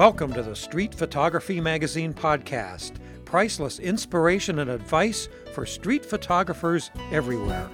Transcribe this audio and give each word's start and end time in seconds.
Welcome 0.00 0.32
to 0.32 0.42
the 0.42 0.56
Street 0.56 0.94
Photography 0.94 1.60
Magazine 1.60 2.14
podcast. 2.14 2.92
Priceless 3.26 3.78
inspiration 3.78 4.60
and 4.60 4.70
advice 4.70 5.28
for 5.52 5.66
street 5.66 6.06
photographers 6.06 6.90
everywhere. 7.12 7.68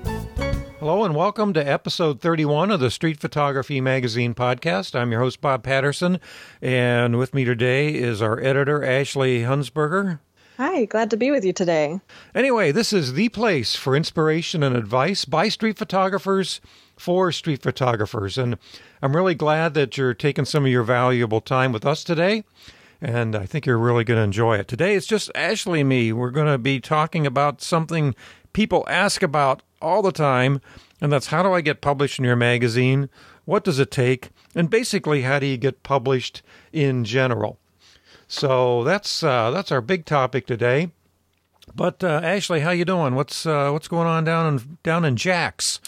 Hello, 0.81 1.05
and 1.05 1.15
welcome 1.15 1.53
to 1.53 1.61
episode 1.61 2.21
31 2.21 2.73
of 2.73 2.81
the 2.81 2.91
Street 2.91 3.21
Photography 3.21 3.81
Magazine 3.81 4.35
podcast. 4.35 4.97
I'm 4.97 5.13
your 5.13 5.21
host, 5.21 5.41
Bob 5.41 5.63
Patterson, 5.63 6.19
and 6.61 7.17
with 7.17 7.33
me 7.33 7.45
today 7.45 7.95
is 7.95 8.21
our 8.21 8.41
editor, 8.41 8.85
Ashley 8.85 9.43
Hunsberger. 9.43 10.19
Hi, 10.57 10.87
glad 10.87 11.11
to 11.11 11.17
be 11.17 11.31
with 11.31 11.45
you 11.45 11.53
today. 11.53 12.01
Anyway, 12.35 12.73
this 12.73 12.93
is 12.93 13.13
the 13.13 13.29
place 13.29 13.77
for 13.77 13.95
inspiration 13.95 14.65
and 14.65 14.75
advice 14.75 15.25
by 15.25 15.49
street 15.49 15.79
photographers 15.79 16.61
for 16.99 17.31
street 17.33 17.63
photographers. 17.63 18.39
And 18.39 18.59
I'm 19.03 19.15
really 19.15 19.35
glad 19.35 19.75
that 19.75 19.97
you're 19.97 20.15
taking 20.15 20.45
some 20.45 20.65
of 20.65 20.71
your 20.71 20.83
valuable 20.83 21.41
time 21.41 21.73
with 21.73 21.87
us 21.87 22.03
today. 22.03 22.45
And 23.01 23.37
I 23.37 23.45
think 23.47 23.67
you're 23.67 23.79
really 23.79 24.05
going 24.05 24.19
to 24.19 24.25
enjoy 24.25 24.57
it. 24.57 24.69
Today 24.69 24.95
it's 24.95 25.07
just 25.07 25.31
Ashley 25.35 25.81
and 25.81 25.89
me. 25.89 26.13
We're 26.13 26.31
going 26.31 26.51
to 26.51 26.59
be 26.59 26.81
talking 26.81 27.27
about 27.27 27.61
something 27.61 28.15
people 28.53 28.87
ask 28.89 29.23
about 29.23 29.63
all 29.83 30.01
the 30.01 30.13
time, 30.13 30.63
and 30.99 31.13
that's 31.13 31.27
how 31.27 31.43
do 31.43 31.53
I 31.53 31.61
get 31.61 31.83
published 31.83 32.19
in 32.19 32.25
your 32.25 32.37
magazine? 32.37 33.11
What 33.45 33.65
does 33.65 33.79
it 33.79 33.91
take? 33.91 34.31
And 34.55 34.71
basically, 34.71 35.23
how 35.23 35.39
do 35.39 35.45
you 35.47 35.59
get 35.59 35.83
published 35.83 36.43
in 36.73 37.05
general? 37.05 37.59
So 38.29 38.83
that's 38.83 39.23
uh, 39.23 39.51
that's 39.51 39.71
our 39.71 39.83
big 39.83 40.07
topic 40.07 40.47
today. 40.47 40.91
But 41.75 42.03
uh, 42.03 42.21
Ashley, 42.23 42.61
how 42.61 42.71
you 42.71 42.87
doing? 42.87 43.15
What's 43.15 43.45
uh, 43.45 43.71
what's 43.71 43.89
going 43.89 44.07
on 44.07 44.25
down 44.25 44.55
in 44.55 44.79
down 44.83 45.05
in 45.05 45.17
Jax? 45.17 45.79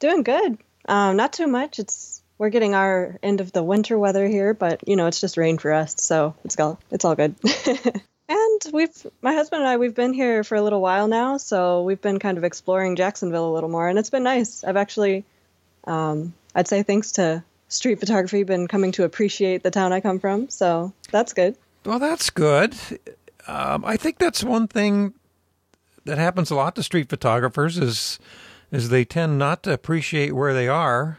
Doing 0.00 0.22
good. 0.22 0.58
Um, 0.86 1.16
not 1.16 1.32
too 1.32 1.46
much. 1.46 1.78
It's 1.78 2.22
we're 2.38 2.50
getting 2.50 2.74
our 2.74 3.18
end 3.22 3.40
of 3.40 3.52
the 3.52 3.62
winter 3.62 3.98
weather 3.98 4.26
here, 4.26 4.54
but 4.54 4.86
you 4.86 4.96
know 4.96 5.06
it's 5.06 5.20
just 5.20 5.36
rain 5.36 5.58
for 5.58 5.72
us, 5.72 5.96
so 5.98 6.34
it's 6.44 6.58
all 6.58 6.78
it's 6.90 7.04
all 7.04 7.14
good. 7.14 7.34
and 8.28 8.60
we've 8.72 9.06
my 9.20 9.34
husband 9.34 9.62
and 9.62 9.68
I 9.68 9.76
we've 9.76 9.94
been 9.94 10.12
here 10.12 10.44
for 10.44 10.54
a 10.54 10.62
little 10.62 10.80
while 10.80 11.08
now, 11.08 11.36
so 11.36 11.82
we've 11.82 12.00
been 12.00 12.18
kind 12.18 12.38
of 12.38 12.44
exploring 12.44 12.96
Jacksonville 12.96 13.50
a 13.50 13.54
little 13.54 13.68
more, 13.68 13.88
and 13.88 13.98
it's 13.98 14.10
been 14.10 14.22
nice. 14.22 14.62
I've 14.64 14.76
actually, 14.76 15.24
um, 15.84 16.32
I'd 16.54 16.68
say 16.68 16.82
thanks 16.82 17.12
to 17.12 17.42
street 17.68 18.00
photography, 18.00 18.44
been 18.44 18.68
coming 18.68 18.92
to 18.92 19.04
appreciate 19.04 19.62
the 19.62 19.70
town 19.70 19.92
I 19.92 20.00
come 20.00 20.20
from, 20.20 20.48
so 20.48 20.92
that's 21.10 21.32
good. 21.32 21.56
Well, 21.84 21.98
that's 21.98 22.30
good. 22.30 22.74
Um, 23.46 23.84
I 23.84 23.96
think 23.96 24.18
that's 24.18 24.44
one 24.44 24.68
thing 24.68 25.14
that 26.04 26.18
happens 26.18 26.50
a 26.50 26.54
lot 26.54 26.74
to 26.76 26.82
street 26.82 27.08
photographers 27.08 27.78
is 27.78 28.18
is 28.70 28.88
they 28.88 29.04
tend 29.04 29.38
not 29.38 29.62
to 29.62 29.72
appreciate 29.72 30.32
where 30.32 30.54
they 30.54 30.68
are 30.68 31.18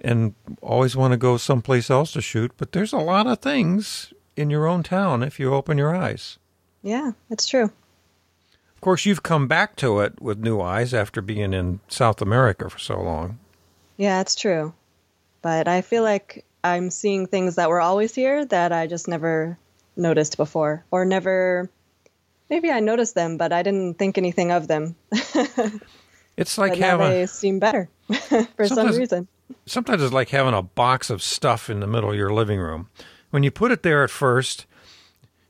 and 0.00 0.34
always 0.60 0.96
want 0.96 1.12
to 1.12 1.16
go 1.16 1.36
someplace 1.36 1.90
else 1.90 2.12
to 2.12 2.20
shoot. 2.20 2.52
But 2.56 2.72
there's 2.72 2.92
a 2.92 2.98
lot 2.98 3.26
of 3.26 3.38
things 3.38 4.12
in 4.36 4.50
your 4.50 4.66
own 4.66 4.82
town 4.82 5.22
if 5.22 5.40
you 5.40 5.52
open 5.52 5.78
your 5.78 5.94
eyes. 5.94 6.38
Yeah, 6.82 7.12
that's 7.28 7.46
true. 7.46 7.64
Of 7.64 8.80
course, 8.80 9.06
you've 9.06 9.22
come 9.22 9.48
back 9.48 9.76
to 9.76 10.00
it 10.00 10.20
with 10.20 10.38
new 10.38 10.60
eyes 10.60 10.92
after 10.92 11.20
being 11.20 11.52
in 11.52 11.80
South 11.88 12.20
America 12.20 12.68
for 12.68 12.78
so 12.78 13.00
long. 13.00 13.38
Yeah, 13.96 14.20
it's 14.20 14.34
true. 14.34 14.74
But 15.42 15.66
I 15.66 15.80
feel 15.80 16.02
like 16.02 16.44
I'm 16.62 16.90
seeing 16.90 17.26
things 17.26 17.56
that 17.56 17.70
were 17.70 17.80
always 17.80 18.14
here 18.14 18.44
that 18.46 18.72
I 18.72 18.86
just 18.86 19.08
never 19.08 19.58
noticed 19.96 20.36
before 20.36 20.84
or 20.90 21.04
never 21.04 21.70
maybe 22.50 22.70
I 22.70 22.80
noticed 22.80 23.14
them, 23.14 23.38
but 23.38 23.52
I 23.52 23.62
didn't 23.62 23.94
think 23.94 24.18
anything 24.18 24.50
of 24.52 24.68
them. 24.68 24.94
It's 26.36 26.58
like 26.58 26.72
but 26.72 26.78
having 26.78 27.10
they 27.10 27.26
seem 27.26 27.58
better 27.58 27.88
for 28.56 28.68
some 28.68 28.88
reason. 28.88 29.28
sometimes 29.64 30.02
it's 30.02 30.12
like 30.12 30.28
having 30.30 30.54
a 30.54 30.62
box 30.62 31.10
of 31.10 31.22
stuff 31.22 31.70
in 31.70 31.80
the 31.80 31.86
middle 31.86 32.10
of 32.10 32.16
your 32.16 32.32
living 32.32 32.60
room. 32.60 32.88
When 33.30 33.42
you 33.42 33.50
put 33.50 33.72
it 33.72 33.82
there 33.82 34.04
at 34.04 34.10
first, 34.10 34.66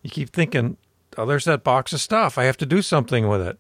you 0.03 0.11
keep 0.11 0.31
thinking, 0.31 0.77
"Oh, 1.17 1.27
there's 1.27 1.45
that 1.45 1.65
box 1.65 1.93
of 1.93 2.01
stuff. 2.01 2.39
I 2.39 2.45
have 2.45 2.57
to 2.59 2.67
do 2.67 2.83
something 2.83 3.29
with 3.29 3.41
it." 3.41 3.59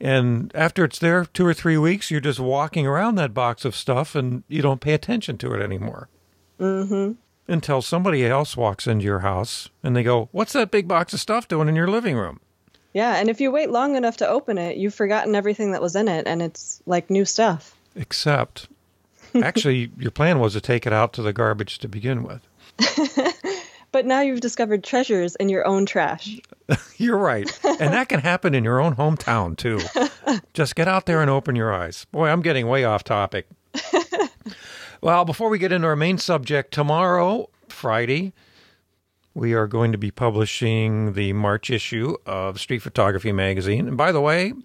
And 0.00 0.52
after 0.54 0.84
it's 0.84 0.98
there 0.98 1.24
two 1.24 1.44
or 1.46 1.54
three 1.54 1.76
weeks, 1.76 2.10
you're 2.10 2.20
just 2.20 2.38
walking 2.38 2.86
around 2.86 3.16
that 3.16 3.34
box 3.34 3.64
of 3.64 3.74
stuff, 3.74 4.14
and 4.14 4.44
you 4.48 4.62
don't 4.62 4.80
pay 4.80 4.94
attention 4.94 5.38
to 5.38 5.52
it 5.54 5.62
anymore. 5.62 6.08
Mm-hmm. 6.60 7.12
Until 7.50 7.80
somebody 7.80 8.26
else 8.26 8.56
walks 8.56 8.86
into 8.86 9.04
your 9.04 9.20
house 9.20 9.70
and 9.82 9.96
they 9.96 10.02
go, 10.02 10.28
"What's 10.32 10.52
that 10.52 10.70
big 10.70 10.86
box 10.86 11.14
of 11.14 11.20
stuff 11.20 11.48
doing 11.48 11.68
in 11.68 11.76
your 11.76 11.88
living 11.88 12.16
room?" 12.16 12.40
Yeah, 12.92 13.16
and 13.16 13.28
if 13.28 13.40
you 13.40 13.50
wait 13.50 13.70
long 13.70 13.96
enough 13.96 14.16
to 14.18 14.28
open 14.28 14.58
it, 14.58 14.76
you've 14.76 14.94
forgotten 14.94 15.34
everything 15.34 15.72
that 15.72 15.82
was 15.82 15.94
in 15.94 16.08
it, 16.08 16.26
and 16.26 16.40
it's 16.42 16.82
like 16.86 17.10
new 17.10 17.24
stuff. 17.24 17.76
Except, 17.94 18.68
actually, 19.42 19.90
your 19.98 20.10
plan 20.10 20.38
was 20.38 20.54
to 20.54 20.60
take 20.60 20.86
it 20.86 20.92
out 20.92 21.12
to 21.14 21.22
the 21.22 21.32
garbage 21.32 21.78
to 21.80 21.88
begin 21.88 22.22
with. 22.22 22.40
But 23.90 24.04
now 24.04 24.20
you've 24.20 24.40
discovered 24.40 24.84
treasures 24.84 25.34
in 25.36 25.48
your 25.48 25.66
own 25.66 25.86
trash. 25.86 26.38
You're 26.98 27.16
right. 27.16 27.48
And 27.64 27.92
that 27.92 28.08
can 28.08 28.20
happen 28.20 28.54
in 28.54 28.62
your 28.62 28.80
own 28.80 28.96
hometown, 28.96 29.56
too. 29.56 29.80
Just 30.52 30.74
get 30.74 30.88
out 30.88 31.06
there 31.06 31.22
and 31.22 31.30
open 31.30 31.56
your 31.56 31.72
eyes. 31.72 32.04
Boy, 32.12 32.28
I'm 32.28 32.42
getting 32.42 32.68
way 32.68 32.84
off 32.84 33.02
topic. 33.02 33.48
well, 35.00 35.24
before 35.24 35.48
we 35.48 35.58
get 35.58 35.72
into 35.72 35.88
our 35.88 35.96
main 35.96 36.18
subject, 36.18 36.72
tomorrow, 36.72 37.48
Friday, 37.68 38.34
we 39.38 39.54
are 39.54 39.68
going 39.68 39.92
to 39.92 39.98
be 39.98 40.10
publishing 40.10 41.12
the 41.12 41.32
March 41.32 41.70
issue 41.70 42.16
of 42.26 42.60
Street 42.60 42.80
Photography 42.80 43.30
Magazine. 43.30 43.86
And 43.86 43.96
by 43.96 44.10
the 44.10 44.20
way, 44.20 44.48
in 44.48 44.64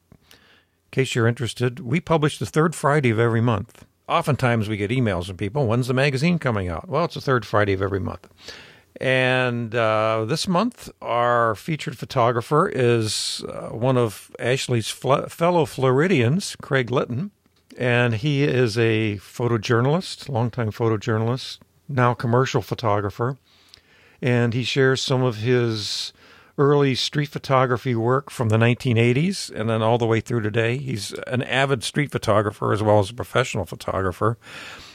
case 0.89 1.13
you're 1.13 1.27
interested, 1.27 1.79
we 1.79 1.99
publish 1.99 2.39
the 2.39 2.47
third 2.47 2.73
Friday 2.73 3.11
of 3.11 3.19
every 3.19 3.39
month. 3.39 3.85
Oftentimes 4.07 4.67
we 4.67 4.77
get 4.77 4.89
emails 4.89 5.27
from 5.27 5.37
people, 5.37 5.67
when's 5.67 5.87
the 5.87 5.93
magazine 5.93 6.39
coming 6.39 6.69
out? 6.69 6.89
Well, 6.89 7.05
it's 7.05 7.13
the 7.13 7.21
third 7.21 7.45
Friday 7.45 7.73
of 7.73 7.83
every 7.83 7.99
month. 7.99 8.27
And 8.99 9.75
uh, 9.75 10.25
this 10.27 10.47
month, 10.47 10.89
our 11.03 11.53
featured 11.53 11.97
photographer 11.97 12.67
is 12.67 13.45
uh, 13.47 13.69
one 13.69 13.97
of 13.97 14.31
Ashley's 14.39 14.89
fl- 14.89 15.27
fellow 15.27 15.65
Floridians, 15.65 16.55
Craig 16.63 16.89
Litten. 16.89 17.29
And 17.77 18.15
he 18.15 18.43
is 18.43 18.77
a 18.77 19.17
photojournalist, 19.17 20.29
longtime 20.29 20.71
photojournalist, 20.71 21.59
now 21.87 22.15
commercial 22.15 22.63
photographer. 22.63 23.37
And 24.23 24.53
he 24.53 24.63
shares 24.63 25.01
some 25.01 25.21
of 25.21 25.35
his 25.35 26.13
early 26.57 26.95
street 26.95 27.27
photography 27.27 27.93
work 27.93 28.29
from 28.29 28.47
the 28.47 28.55
1980s 28.55 29.51
and 29.53 29.69
then 29.69 29.81
all 29.81 29.97
the 29.97 30.05
way 30.05 30.21
through 30.21 30.39
today. 30.39 30.77
He's 30.77 31.11
an 31.27 31.41
avid 31.43 31.83
street 31.83 32.09
photographer 32.09 32.71
as 32.71 32.81
well 32.81 32.99
as 32.99 33.09
a 33.09 33.13
professional 33.13 33.65
photographer. 33.65 34.37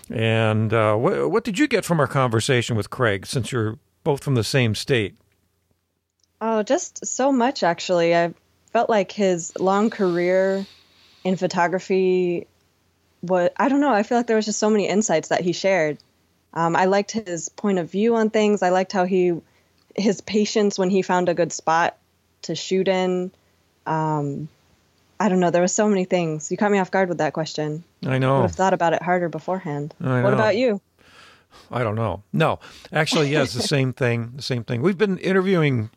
And 0.08 0.72
uh, 0.72 0.94
wh- 0.94 1.30
what 1.30 1.44
did 1.44 1.58
you 1.58 1.68
get 1.68 1.84
from 1.84 2.00
our 2.00 2.06
conversation 2.06 2.74
with 2.74 2.88
Craig 2.88 3.26
since 3.26 3.52
you're 3.52 3.78
both 4.02 4.24
from 4.24 4.34
the 4.34 4.42
same 4.42 4.74
state? 4.74 5.14
Oh, 6.40 6.62
just 6.62 7.06
so 7.06 7.30
much 7.30 7.62
actually. 7.62 8.16
I 8.16 8.32
felt 8.72 8.88
like 8.88 9.12
his 9.12 9.52
long 9.58 9.90
career 9.90 10.64
in 11.22 11.36
photography 11.36 12.46
what 13.20 13.52
I 13.58 13.68
don't 13.68 13.80
know, 13.80 13.92
I 13.92 14.04
feel 14.04 14.16
like 14.16 14.26
there 14.26 14.36
was 14.36 14.46
just 14.46 14.58
so 14.58 14.70
many 14.70 14.88
insights 14.88 15.28
that 15.28 15.42
he 15.42 15.52
shared. 15.52 15.98
Um, 16.54 16.74
I 16.76 16.86
liked 16.86 17.12
his 17.12 17.48
point 17.48 17.78
of 17.78 17.90
view 17.90 18.16
on 18.16 18.30
things. 18.30 18.62
I 18.62 18.70
liked 18.70 18.92
how 18.92 19.04
he 19.04 19.34
his 19.94 20.20
patience 20.20 20.78
when 20.78 20.90
he 20.90 21.02
found 21.02 21.28
a 21.28 21.34
good 21.34 21.52
spot 21.52 21.96
to 22.42 22.54
shoot 22.54 22.88
in. 22.88 23.30
Um, 23.86 24.48
I 25.20 25.28
don't 25.28 25.40
know. 25.40 25.50
There 25.50 25.62
were 25.62 25.68
so 25.68 25.88
many 25.88 26.04
things. 26.04 26.50
You 26.50 26.56
caught 26.56 26.70
me 26.70 26.78
off 26.78 26.90
guard 26.90 27.08
with 27.08 27.18
that 27.18 27.32
question. 27.32 27.82
I 28.04 28.18
know. 28.18 28.34
Would 28.34 28.36
know. 28.38 28.42
have 28.42 28.54
thought 28.54 28.74
about 28.74 28.92
it 28.92 29.02
harder 29.02 29.28
beforehand. 29.28 29.94
I 30.00 30.22
What 30.22 30.30
know. 30.30 30.36
about 30.36 30.56
you? 30.56 30.80
I 31.70 31.82
don't 31.82 31.96
know. 31.96 32.22
No, 32.32 32.60
actually, 32.92 33.30
yeah, 33.30 33.42
it's 33.42 33.54
the 33.54 33.62
same 33.62 33.92
thing. 33.92 34.32
The 34.36 34.42
same 34.42 34.64
thing. 34.64 34.82
We've 34.82 34.98
been 34.98 35.18
interviewing 35.18 35.90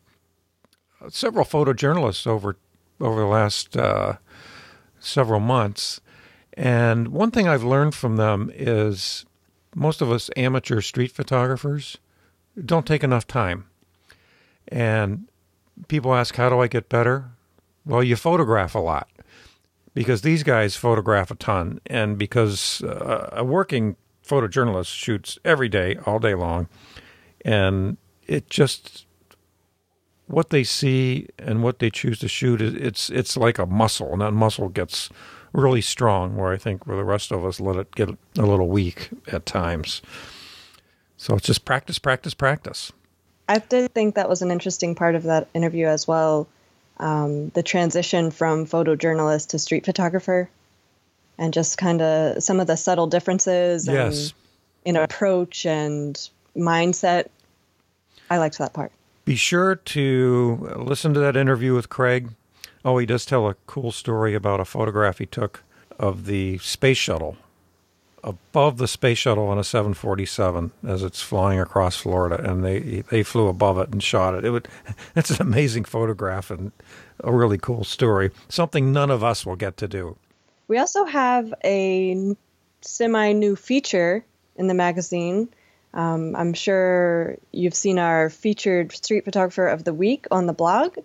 several 1.10 1.46
photojournalists 1.46 2.26
over 2.26 2.58
over 3.00 3.20
the 3.20 3.28
last 3.28 3.76
uh, 3.78 4.16
several 5.00 5.40
months, 5.40 6.02
and 6.54 7.10
one 7.10 7.32
thing 7.32 7.48
I've 7.48 7.64
learned 7.64 7.94
from 7.96 8.16
them 8.16 8.52
is 8.54 9.26
most 9.76 10.02
of 10.02 10.12
us 10.12 10.30
amateur 10.36 10.82
street 10.82 11.12
photographers 11.12 11.98
don't 12.64 12.86
take 12.86 13.04
enough 13.04 13.28
time. 13.28 13.66
And 14.68 15.28
people 15.88 16.14
ask, 16.14 16.36
"How 16.36 16.50
do 16.50 16.60
I 16.60 16.68
get 16.68 16.90
better?" 16.90 17.32
Well, 17.86 18.04
you 18.04 18.16
photograph 18.16 18.76
a 18.76 18.80
lot 18.80 19.10
because 19.94 20.22
these 20.22 20.44
guys 20.44 20.76
photograph 20.76 21.32
a 21.32 21.36
ton, 21.36 21.80
and 21.86 22.18
because 22.18 22.82
uh, 22.84 23.30
a 23.32 23.44
working 23.44 23.96
photojournalist 24.26 24.94
shoots 24.94 25.40
every 25.44 25.68
day, 25.70 25.98
all 26.06 26.20
day 26.20 26.36
long, 26.36 26.68
and 27.44 27.98
it 28.28 28.50
just 28.50 29.06
what 30.32 30.50
they 30.50 30.64
see 30.64 31.28
and 31.38 31.62
what 31.64 31.80
they 31.80 31.90
choose 31.90 32.20
to 32.20 32.28
shoot 32.28 32.62
is 32.62 32.74
it's 32.74 33.10
it's 33.10 33.38
like 33.38 33.60
a 33.60 33.66
muscle, 33.66 34.12
and 34.14 34.22
that 34.22 34.32
muscle 34.32 34.70
gets 34.70 35.10
really 35.54 35.82
strong. 35.82 36.38
Where 36.38 36.52
I 36.52 36.58
think 36.58 36.88
where 36.88 36.98
the 36.98 37.04
rest 37.04 37.32
of 37.32 37.46
us 37.46 37.60
let 37.60 37.76
it 37.76 37.94
get 37.96 38.10
a 38.10 38.46
little 38.46 38.68
weak 38.70 39.10
at 39.32 39.46
times. 39.46 40.02
So 41.18 41.36
it's 41.36 41.46
just 41.46 41.66
practice, 41.66 42.00
practice, 42.00 42.34
practice. 42.34 42.92
I 43.48 43.60
did 43.60 43.94
think 43.94 44.16
that 44.16 44.30
was 44.30 44.42
an 44.42 44.50
interesting 44.50 44.96
part 44.96 45.14
of 45.16 45.24
that 45.24 45.50
interview 45.54 45.86
as 45.86 46.08
well. 46.08 46.48
Um, 46.98 47.50
the 47.50 47.64
transition 47.64 48.32
from 48.32 48.66
photojournalist 48.66 49.50
to 49.50 49.60
street 49.60 49.86
photographer, 49.86 50.50
and 51.38 51.54
just 51.54 51.78
kind 51.78 52.02
of 52.02 52.42
some 52.42 52.60
of 52.60 52.68
the 52.68 52.76
subtle 52.76 53.08
differences 53.08 53.88
Yes. 53.88 54.34
in, 54.86 54.96
in 54.96 55.04
approach 55.04 55.66
and 55.66 56.18
mindset. 56.56 57.28
I 58.30 58.38
liked 58.38 58.58
that 58.60 58.74
part. 58.74 58.92
Be 59.26 59.36
sure 59.36 59.76
to 59.76 60.74
listen 60.78 61.14
to 61.14 61.20
that 61.20 61.38
interview 61.38 61.74
with 61.74 61.90
Craig. 61.90 62.30
Oh, 62.84 62.98
he 62.98 63.06
does 63.06 63.26
tell 63.26 63.48
a 63.48 63.56
cool 63.68 63.92
story 63.92 64.34
about 64.34 64.60
a 64.60 64.66
photograph 64.66 65.20
he 65.20 65.26
took 65.26 65.64
of 66.00 66.26
the 66.26 66.58
space 66.58 66.98
shuttle 66.98 67.38
above 68.24 68.78
the 68.78 68.88
space 68.88 69.18
shuttle 69.18 69.48
on 69.48 69.58
a 69.58 69.64
747 69.64 70.72
as 70.88 71.04
it's 71.04 71.22
flying 71.22 71.60
across 71.60 71.98
Florida, 71.98 72.42
and 72.50 72.64
they 72.64 73.02
they 73.10 73.24
flew 73.24 73.48
above 73.48 73.78
it 73.78 73.90
and 73.90 74.02
shot 74.02 74.36
it. 74.36 74.46
It 74.46 74.52
would 74.52 74.68
it's 75.16 75.32
an 75.32 75.42
amazing 75.42 75.86
photograph 75.86 76.52
and 76.52 76.72
a 77.24 77.32
really 77.32 77.58
cool 77.58 77.84
story. 77.84 78.32
Something 78.50 78.92
none 78.92 79.12
of 79.12 79.24
us 79.24 79.46
will 79.46 79.56
get 79.56 79.78
to 79.78 79.88
do. 79.88 80.18
We 80.68 80.78
also 80.78 81.06
have 81.06 81.54
a 81.64 82.36
semi 82.82 83.34
new 83.34 83.56
feature 83.56 84.24
in 84.56 84.68
the 84.68 84.74
magazine. 84.74 85.50
Um, 85.94 86.36
I'm 86.36 86.54
sure 86.54 87.38
you've 87.52 87.76
seen 87.76 88.00
our 88.00 88.30
featured 88.30 88.92
street 88.94 89.26
photographer 89.26 89.68
of 89.68 89.84
the 89.84 89.94
week 89.94 90.28
on 90.32 90.46
the 90.46 90.54
blog. 90.54 90.98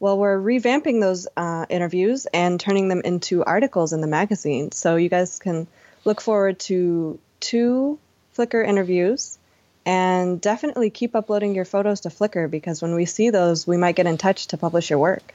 Well, 0.00 0.18
we're 0.18 0.38
revamping 0.38 1.00
those 1.00 1.28
uh, 1.36 1.66
interviews 1.68 2.26
and 2.26 2.58
turning 2.58 2.88
them 2.88 3.02
into 3.04 3.44
articles 3.44 3.92
in 3.92 4.00
the 4.00 4.06
magazine. 4.06 4.72
So 4.72 4.96
you 4.96 5.08
guys 5.08 5.38
can 5.38 5.66
look 6.04 6.20
forward 6.20 6.58
to 6.60 7.18
two 7.40 7.98
Flickr 8.36 8.66
interviews 8.66 9.38
and 9.86 10.40
definitely 10.40 10.90
keep 10.90 11.14
uploading 11.14 11.54
your 11.54 11.64
photos 11.64 12.00
to 12.00 12.08
Flickr 12.08 12.50
because 12.50 12.82
when 12.82 12.94
we 12.94 13.04
see 13.04 13.30
those, 13.30 13.66
we 13.66 13.76
might 13.76 13.96
get 13.96 14.06
in 14.06 14.18
touch 14.18 14.48
to 14.48 14.56
publish 14.56 14.90
your 14.90 14.98
work. 14.98 15.34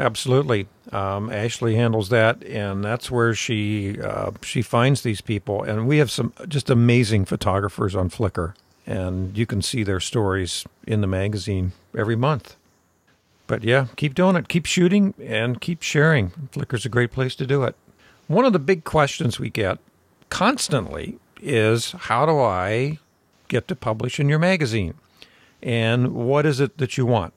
Absolutely, 0.00 0.66
um, 0.92 1.30
Ashley 1.30 1.74
handles 1.74 2.08
that, 2.08 2.42
and 2.44 2.82
that's 2.82 3.10
where 3.10 3.34
she 3.34 4.00
uh, 4.00 4.30
she 4.42 4.62
finds 4.62 5.02
these 5.02 5.20
people. 5.20 5.62
And 5.62 5.86
we 5.86 5.98
have 5.98 6.10
some 6.10 6.32
just 6.48 6.70
amazing 6.70 7.26
photographers 7.26 7.94
on 7.94 8.08
Flickr, 8.08 8.54
and 8.86 9.36
you 9.36 9.44
can 9.44 9.60
see 9.60 9.82
their 9.82 10.00
stories 10.00 10.64
in 10.86 11.02
the 11.02 11.06
magazine 11.06 11.72
every 11.94 12.16
month. 12.16 12.56
But 13.46 13.62
yeah, 13.62 13.88
keep 13.96 14.14
doing 14.14 14.36
it, 14.36 14.48
keep 14.48 14.64
shooting, 14.64 15.12
and 15.22 15.60
keep 15.60 15.82
sharing. 15.82 16.30
Flickr's 16.50 16.86
a 16.86 16.88
great 16.88 17.12
place 17.12 17.34
to 17.34 17.46
do 17.46 17.62
it. 17.64 17.76
One 18.26 18.46
of 18.46 18.54
the 18.54 18.58
big 18.58 18.84
questions 18.84 19.38
we 19.38 19.50
get 19.50 19.80
constantly 20.30 21.18
is 21.42 21.92
how 21.92 22.24
do 22.24 22.40
I 22.40 23.00
get 23.48 23.68
to 23.68 23.76
publish 23.76 24.18
in 24.18 24.30
your 24.30 24.38
magazine? 24.38 24.94
And 25.62 26.14
what 26.14 26.46
is 26.46 26.58
it 26.58 26.78
that 26.78 26.96
you 26.96 27.04
want? 27.04 27.34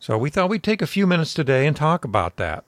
So 0.00 0.16
we 0.16 0.30
thought 0.30 0.48
we'd 0.48 0.62
take 0.62 0.82
a 0.82 0.86
few 0.86 1.06
minutes 1.06 1.34
today 1.34 1.66
and 1.66 1.76
talk 1.76 2.04
about 2.04 2.36
that. 2.36 2.64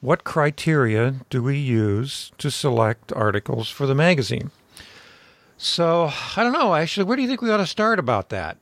What 0.00 0.24
criteria 0.24 1.16
do 1.28 1.42
we 1.42 1.58
use 1.58 2.30
to 2.38 2.50
select 2.50 3.12
articles 3.12 3.68
for 3.68 3.86
the 3.86 3.94
magazine? 3.94 4.50
So 5.56 6.10
I 6.36 6.44
don't 6.44 6.52
know, 6.52 6.74
actually, 6.74 7.04
where 7.04 7.16
do 7.16 7.22
you 7.22 7.28
think 7.28 7.42
we 7.42 7.50
ought 7.50 7.56
to 7.58 7.66
start 7.66 7.98
about 7.98 8.28
that? 8.28 8.56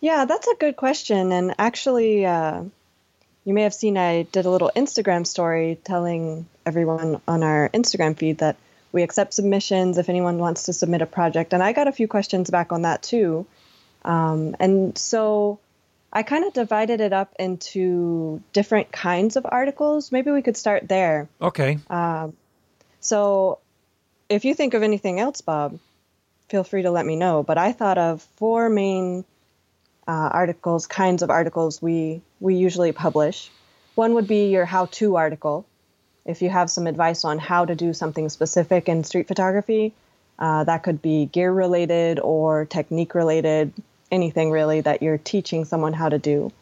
Yeah, 0.00 0.24
that's 0.24 0.46
a 0.46 0.54
good 0.54 0.76
question. 0.76 1.32
And 1.32 1.54
actually, 1.58 2.24
uh, 2.24 2.62
you 3.44 3.52
may 3.52 3.62
have 3.62 3.74
seen 3.74 3.98
I 3.98 4.22
did 4.22 4.46
a 4.46 4.50
little 4.50 4.70
Instagram 4.76 5.26
story 5.26 5.78
telling 5.84 6.46
everyone 6.64 7.20
on 7.26 7.42
our 7.42 7.68
Instagram 7.70 8.16
feed 8.16 8.38
that 8.38 8.56
we 8.92 9.02
accept 9.02 9.34
submissions 9.34 9.98
if 9.98 10.08
anyone 10.08 10.38
wants 10.38 10.64
to 10.64 10.72
submit 10.72 11.02
a 11.02 11.06
project. 11.06 11.52
And 11.52 11.62
I 11.62 11.72
got 11.72 11.88
a 11.88 11.92
few 11.92 12.08
questions 12.08 12.48
back 12.48 12.72
on 12.72 12.82
that 12.82 13.02
too. 13.02 13.46
Um, 14.04 14.56
and 14.58 14.96
so 14.96 15.58
I 16.12 16.22
kind 16.22 16.44
of 16.44 16.52
divided 16.52 17.00
it 17.00 17.12
up 17.12 17.34
into 17.38 18.42
different 18.52 18.90
kinds 18.90 19.36
of 19.36 19.46
articles. 19.48 20.10
Maybe 20.10 20.30
we 20.30 20.42
could 20.42 20.56
start 20.56 20.88
there. 20.88 21.28
Okay. 21.40 21.78
Um, 21.88 22.36
so 23.00 23.58
if 24.28 24.44
you 24.44 24.54
think 24.54 24.74
of 24.74 24.82
anything 24.82 25.20
else, 25.20 25.40
Bob, 25.40 25.78
feel 26.48 26.64
free 26.64 26.82
to 26.82 26.90
let 26.90 27.06
me 27.06 27.16
know. 27.16 27.42
But 27.42 27.58
I 27.58 27.72
thought 27.72 27.98
of 27.98 28.22
four 28.36 28.68
main 28.68 29.24
uh, 30.08 30.30
articles, 30.32 30.86
kinds 30.86 31.22
of 31.22 31.30
articles 31.30 31.80
we 31.80 32.22
we 32.40 32.56
usually 32.56 32.92
publish. 32.92 33.50
One 33.94 34.14
would 34.14 34.26
be 34.26 34.50
your 34.50 34.64
how-to 34.64 35.16
article. 35.16 35.66
If 36.24 36.42
you 36.42 36.50
have 36.50 36.70
some 36.70 36.86
advice 36.86 37.24
on 37.24 37.38
how 37.38 37.64
to 37.64 37.74
do 37.74 37.92
something 37.92 38.28
specific 38.28 38.88
in 38.88 39.04
street 39.04 39.28
photography, 39.28 39.92
uh, 40.38 40.64
that 40.64 40.82
could 40.82 41.02
be 41.02 41.26
gear 41.26 41.52
related 41.52 42.18
or 42.18 42.64
technique 42.64 43.14
related, 43.14 43.72
anything 44.10 44.50
really 44.50 44.80
that 44.80 45.02
you're 45.02 45.18
teaching 45.18 45.64
someone 45.64 45.92
how 45.92 46.08
to 46.08 46.18
do. 46.18 46.52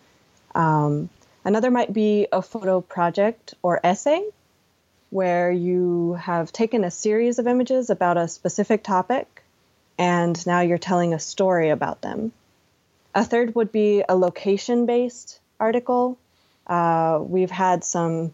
Um, 0.55 1.09
another 1.45 1.71
might 1.71 1.93
be 1.93 2.27
a 2.33 2.43
photo 2.43 2.81
project 2.81 3.55
or 3.62 3.81
essay 3.85 4.25
where 5.11 5.50
you 5.50 6.15
have 6.15 6.53
taken 6.53 6.85
a 6.85 6.91
series 6.91 7.39
of 7.39 7.47
images 7.47 7.91
about 7.91 8.17
a 8.17 8.29
specific 8.29 8.83
topic 8.83 9.43
and 9.99 10.47
now 10.47 10.61
you're 10.61 10.79
telling 10.79 11.12
a 11.12 11.19
story 11.19 11.71
about 11.71 12.03
them. 12.03 12.33
A 13.15 13.25
third 13.25 13.55
would 13.55 13.73
be 13.73 14.05
a 14.09 14.15
location 14.15 14.87
based 14.87 15.41
article. 15.59 16.19
Uh, 16.67 17.19
we've 17.23 17.50
had 17.50 17.83
some 17.83 18.33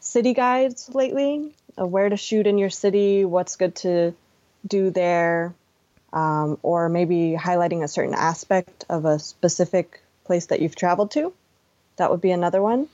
city 0.00 0.34
guides 0.34 0.90
lately 0.94 1.54
of 1.76 1.90
where 1.90 2.08
to 2.08 2.16
shoot 2.16 2.46
in 2.46 2.58
your 2.58 2.70
city, 2.70 3.24
what's 3.24 3.56
good 3.56 3.74
to 3.76 4.14
do 4.66 4.90
there, 4.90 5.54
um, 6.12 6.58
or 6.62 6.88
maybe 6.88 7.36
highlighting 7.38 7.82
a 7.82 7.88
certain 7.88 8.14
aspect 8.14 8.84
of 8.88 9.04
a 9.04 9.18
specific 9.18 10.02
place 10.24 10.46
that 10.46 10.60
you've 10.60 10.76
traveled 10.76 11.10
to. 11.12 11.32
That 11.96 12.10
would 12.10 12.20
be 12.20 12.30
another 12.30 12.62
one. 12.62 12.88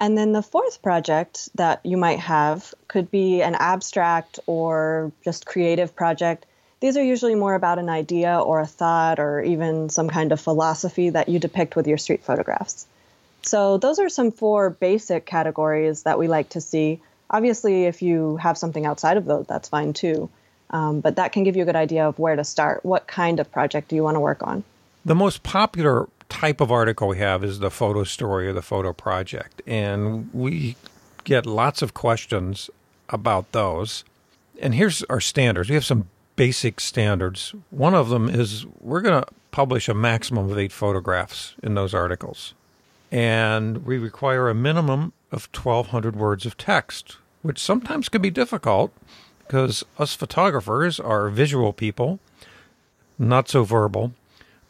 And 0.00 0.16
then 0.16 0.32
the 0.32 0.42
fourth 0.42 0.80
project 0.80 1.48
that 1.56 1.84
you 1.84 1.96
might 1.96 2.20
have 2.20 2.72
could 2.86 3.10
be 3.10 3.42
an 3.42 3.56
abstract 3.56 4.38
or 4.46 5.12
just 5.24 5.44
creative 5.44 5.96
project. 5.96 6.46
These 6.80 6.96
are 6.96 7.02
usually 7.02 7.34
more 7.34 7.54
about 7.54 7.80
an 7.80 7.88
idea 7.88 8.38
or 8.38 8.60
a 8.60 8.66
thought 8.66 9.18
or 9.18 9.42
even 9.42 9.88
some 9.88 10.08
kind 10.08 10.30
of 10.30 10.40
philosophy 10.40 11.10
that 11.10 11.28
you 11.28 11.40
depict 11.40 11.74
with 11.74 11.88
your 11.88 11.98
street 11.98 12.22
photographs. 12.22 12.86
So, 13.42 13.78
those 13.78 13.98
are 13.98 14.08
some 14.08 14.30
four 14.30 14.70
basic 14.70 15.26
categories 15.26 16.02
that 16.02 16.18
we 16.18 16.28
like 16.28 16.50
to 16.50 16.60
see. 16.60 17.00
Obviously, 17.30 17.84
if 17.84 18.02
you 18.02 18.36
have 18.36 18.58
something 18.58 18.86
outside 18.86 19.16
of 19.16 19.24
those, 19.24 19.46
that's 19.46 19.68
fine 19.68 19.92
too. 19.92 20.28
Um, 20.70 21.00
but 21.00 21.16
that 21.16 21.32
can 21.32 21.44
give 21.44 21.56
you 21.56 21.62
a 21.62 21.66
good 21.66 21.76
idea 21.76 22.06
of 22.06 22.18
where 22.18 22.36
to 22.36 22.44
start. 22.44 22.84
What 22.84 23.06
kind 23.06 23.40
of 23.40 23.50
project 23.50 23.88
do 23.88 23.96
you 23.96 24.02
want 24.02 24.16
to 24.16 24.20
work 24.20 24.42
on? 24.42 24.64
The 25.04 25.14
most 25.14 25.42
popular 25.42 26.08
type 26.28 26.60
of 26.60 26.70
article 26.70 27.08
we 27.08 27.18
have 27.18 27.42
is 27.42 27.58
the 27.58 27.70
photo 27.70 28.04
story 28.04 28.48
or 28.48 28.52
the 28.52 28.62
photo 28.62 28.92
project. 28.92 29.62
And 29.66 30.32
we 30.34 30.76
get 31.24 31.46
lots 31.46 31.82
of 31.82 31.94
questions 31.94 32.68
about 33.08 33.52
those. 33.52 34.04
And 34.60 34.74
here's 34.74 35.02
our 35.04 35.20
standards 35.20 35.68
we 35.68 35.74
have 35.74 35.84
some 35.84 36.08
basic 36.36 36.80
standards. 36.80 37.54
One 37.70 37.94
of 37.94 38.10
them 38.10 38.28
is 38.28 38.66
we're 38.80 39.00
going 39.00 39.22
to 39.22 39.28
publish 39.50 39.88
a 39.88 39.94
maximum 39.94 40.50
of 40.50 40.58
eight 40.58 40.72
photographs 40.72 41.54
in 41.62 41.74
those 41.74 41.94
articles. 41.94 42.54
And 43.10 43.86
we 43.86 43.98
require 43.98 44.48
a 44.48 44.54
minimum 44.54 45.12
of 45.32 45.48
1,200 45.52 46.14
words 46.14 46.44
of 46.46 46.56
text, 46.56 47.16
which 47.42 47.58
sometimes 47.58 48.08
can 48.08 48.20
be 48.20 48.30
difficult 48.30 48.92
because 49.48 49.84
us 49.98 50.14
photographers 50.14 51.00
are 51.00 51.28
visual 51.30 51.72
people, 51.72 52.20
not 53.18 53.48
so 53.48 53.64
verbal, 53.64 54.12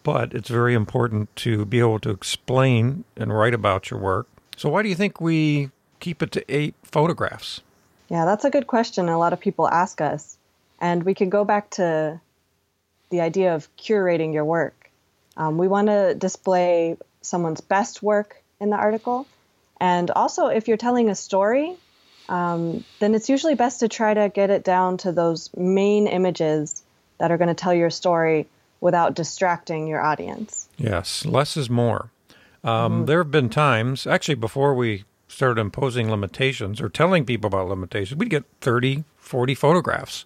but 0.04 0.32
it's 0.32 0.48
very 0.48 0.74
important 0.74 1.34
to 1.36 1.64
be 1.64 1.80
able 1.80 1.98
to 1.98 2.10
explain 2.10 3.04
and 3.16 3.36
write 3.36 3.54
about 3.54 3.90
your 3.90 3.98
work. 3.98 4.28
So, 4.56 4.68
why 4.68 4.82
do 4.82 4.88
you 4.88 4.94
think 4.94 5.20
we 5.20 5.70
keep 6.00 6.22
it 6.22 6.32
to 6.32 6.44
eight 6.48 6.74
photographs? 6.82 7.60
Yeah, 8.08 8.24
that's 8.24 8.44
a 8.44 8.50
good 8.50 8.66
question. 8.66 9.08
A 9.08 9.18
lot 9.18 9.32
of 9.32 9.40
people 9.40 9.68
ask 9.68 10.00
us. 10.00 10.38
And 10.80 11.02
we 11.02 11.14
can 11.14 11.28
go 11.28 11.44
back 11.44 11.70
to 11.70 12.20
the 13.10 13.20
idea 13.20 13.54
of 13.54 13.68
curating 13.76 14.32
your 14.32 14.44
work. 14.44 14.90
Um, 15.36 15.58
we 15.58 15.66
want 15.66 15.88
to 15.88 16.14
display 16.14 16.96
someone's 17.20 17.60
best 17.60 18.02
work 18.02 18.42
in 18.60 18.70
the 18.70 18.76
article. 18.76 19.26
And 19.80 20.10
also, 20.10 20.46
if 20.46 20.68
you're 20.68 20.76
telling 20.76 21.10
a 21.10 21.14
story, 21.14 21.76
um, 22.28 22.84
then 22.98 23.14
it's 23.14 23.28
usually 23.28 23.54
best 23.54 23.80
to 23.80 23.88
try 23.88 24.14
to 24.14 24.28
get 24.28 24.50
it 24.50 24.64
down 24.64 24.98
to 24.98 25.12
those 25.12 25.50
main 25.56 26.06
images 26.06 26.82
that 27.18 27.30
are 27.30 27.38
going 27.38 27.48
to 27.48 27.54
tell 27.54 27.74
your 27.74 27.90
story 27.90 28.46
without 28.80 29.14
distracting 29.14 29.86
your 29.86 30.00
audience. 30.00 30.68
Yes, 30.76 31.24
less 31.24 31.56
is 31.56 31.68
more. 31.68 32.10
Um, 32.62 32.70
mm-hmm. 32.70 33.04
There 33.06 33.18
have 33.18 33.30
been 33.30 33.48
times, 33.48 34.06
actually, 34.06 34.36
before 34.36 34.74
we 34.74 35.04
started 35.26 35.60
imposing 35.60 36.10
limitations 36.10 36.80
or 36.80 36.88
telling 36.88 37.24
people 37.24 37.48
about 37.48 37.68
limitations, 37.68 38.18
we'd 38.18 38.30
get 38.30 38.44
30, 38.60 39.04
40 39.16 39.54
photographs. 39.54 40.24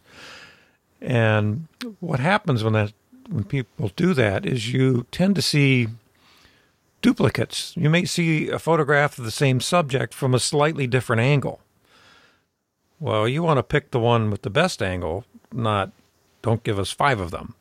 And 1.00 1.66
what 2.00 2.20
happens 2.20 2.62
when 2.62 2.74
that 2.74 2.92
when 3.28 3.44
people 3.44 3.90
do 3.96 4.14
that 4.14 4.44
is 4.44 4.72
you 4.72 5.06
tend 5.10 5.36
to 5.36 5.42
see 5.42 5.88
duplicates. 7.00 7.74
You 7.76 7.90
may 7.90 8.04
see 8.04 8.48
a 8.48 8.58
photograph 8.58 9.18
of 9.18 9.24
the 9.24 9.30
same 9.30 9.60
subject 9.60 10.14
from 10.14 10.34
a 10.34 10.38
slightly 10.38 10.86
different 10.86 11.22
angle. 11.22 11.60
Well, 13.02 13.26
you 13.26 13.42
want 13.42 13.58
to 13.58 13.64
pick 13.64 13.90
the 13.90 13.98
one 13.98 14.30
with 14.30 14.42
the 14.42 14.50
best 14.50 14.80
angle, 14.80 15.24
not 15.52 15.90
don't 16.40 16.62
give 16.62 16.78
us 16.78 16.92
five 16.92 17.18
of 17.18 17.32
them. 17.32 17.56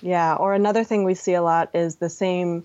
Yeah, 0.00 0.36
or 0.36 0.54
another 0.54 0.84
thing 0.84 1.02
we 1.02 1.14
see 1.14 1.34
a 1.34 1.42
lot 1.42 1.70
is 1.74 1.96
the 1.96 2.08
same 2.08 2.64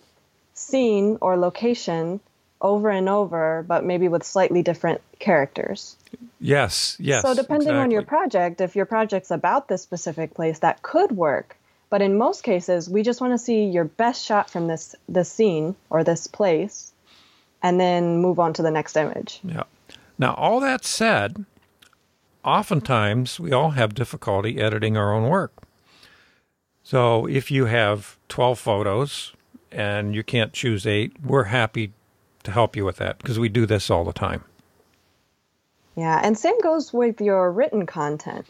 scene 0.53 1.17
or 1.21 1.37
location 1.37 2.19
over 2.61 2.91
and 2.91 3.09
over, 3.09 3.65
but 3.67 3.83
maybe 3.83 4.09
with 4.09 4.23
slightly 4.23 4.61
different 4.61 5.01
characters. 5.17 5.95
Yes, 6.39 6.97
yes. 6.99 7.23
So, 7.23 7.33
depending 7.33 7.69
exactly. 7.69 7.81
on 7.81 7.89
your 7.89 8.03
project, 8.03 8.61
if 8.61 8.75
your 8.75 8.85
project's 8.85 9.31
about 9.31 9.67
this 9.67 9.81
specific 9.81 10.35
place, 10.35 10.59
that 10.59 10.83
could 10.83 11.11
work. 11.11 11.57
But 11.89 12.03
in 12.03 12.15
most 12.15 12.43
cases, 12.43 12.87
we 12.87 13.01
just 13.01 13.21
want 13.21 13.33
to 13.33 13.39
see 13.39 13.65
your 13.65 13.85
best 13.85 14.23
shot 14.23 14.51
from 14.51 14.67
this 14.67 14.93
this 15.09 15.31
scene 15.31 15.75
or 15.89 16.03
this 16.03 16.27
place, 16.27 16.91
and 17.63 17.79
then 17.79 18.19
move 18.19 18.37
on 18.37 18.53
to 18.53 18.61
the 18.61 18.69
next 18.69 18.95
image. 18.95 19.39
Yeah. 19.43 19.63
Now, 20.19 20.35
all 20.35 20.59
that 20.59 20.85
said, 20.85 21.43
oftentimes 22.47 23.39
we 23.39 23.51
all 23.51 23.71
have 23.71 23.93
difficulty 23.93 24.57
editing 24.57 24.95
our 24.95 25.13
own 25.13 25.27
work. 25.27 25.51
So 26.81 27.25
if 27.25 27.51
you 27.51 27.65
have 27.65 28.17
12 28.29 28.57
photos 28.57 29.33
and 29.69 30.15
you 30.15 30.23
can't 30.23 30.53
choose 30.53 30.87
eight, 30.87 31.11
we're 31.21 31.43
happy 31.43 31.91
to 32.43 32.51
help 32.51 32.77
you 32.77 32.85
with 32.85 32.95
that 32.97 33.17
because 33.17 33.37
we 33.37 33.49
do 33.49 33.65
this 33.65 33.89
all 33.89 34.05
the 34.05 34.13
time. 34.13 34.45
Yeah, 35.97 36.21
and 36.23 36.37
same 36.37 36.59
goes 36.61 36.93
with 36.93 37.19
your 37.19 37.51
written 37.51 37.85
content. 37.85 38.45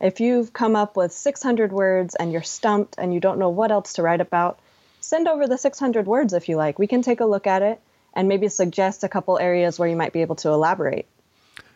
If 0.00 0.20
you've 0.20 0.54
come 0.54 0.74
up 0.74 0.96
with 0.96 1.12
600 1.12 1.72
words 1.72 2.14
and 2.14 2.32
you're 2.32 2.42
stumped 2.42 2.94
and 2.96 3.12
you 3.12 3.20
don't 3.20 3.38
know 3.38 3.50
what 3.50 3.70
else 3.70 3.92
to 3.94 4.02
write 4.02 4.22
about, 4.22 4.58
send 5.00 5.28
over 5.28 5.46
the 5.46 5.58
600 5.58 6.06
words 6.06 6.32
if 6.32 6.48
you 6.48 6.56
like. 6.56 6.78
We 6.78 6.86
can 6.86 7.02
take 7.02 7.20
a 7.20 7.26
look 7.26 7.46
at 7.46 7.60
it 7.60 7.80
and 8.14 8.28
maybe 8.28 8.48
suggest 8.48 9.04
a 9.04 9.08
couple 9.10 9.38
areas 9.38 9.78
where 9.78 9.88
you 9.88 9.96
might 9.96 10.14
be 10.14 10.22
able 10.22 10.36
to 10.36 10.48
elaborate. 10.48 11.06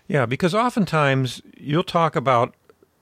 Yeah, 0.08 0.26
because 0.26 0.54
oftentimes 0.54 1.42
you'll 1.56 1.82
talk 1.82 2.16
about 2.16 2.54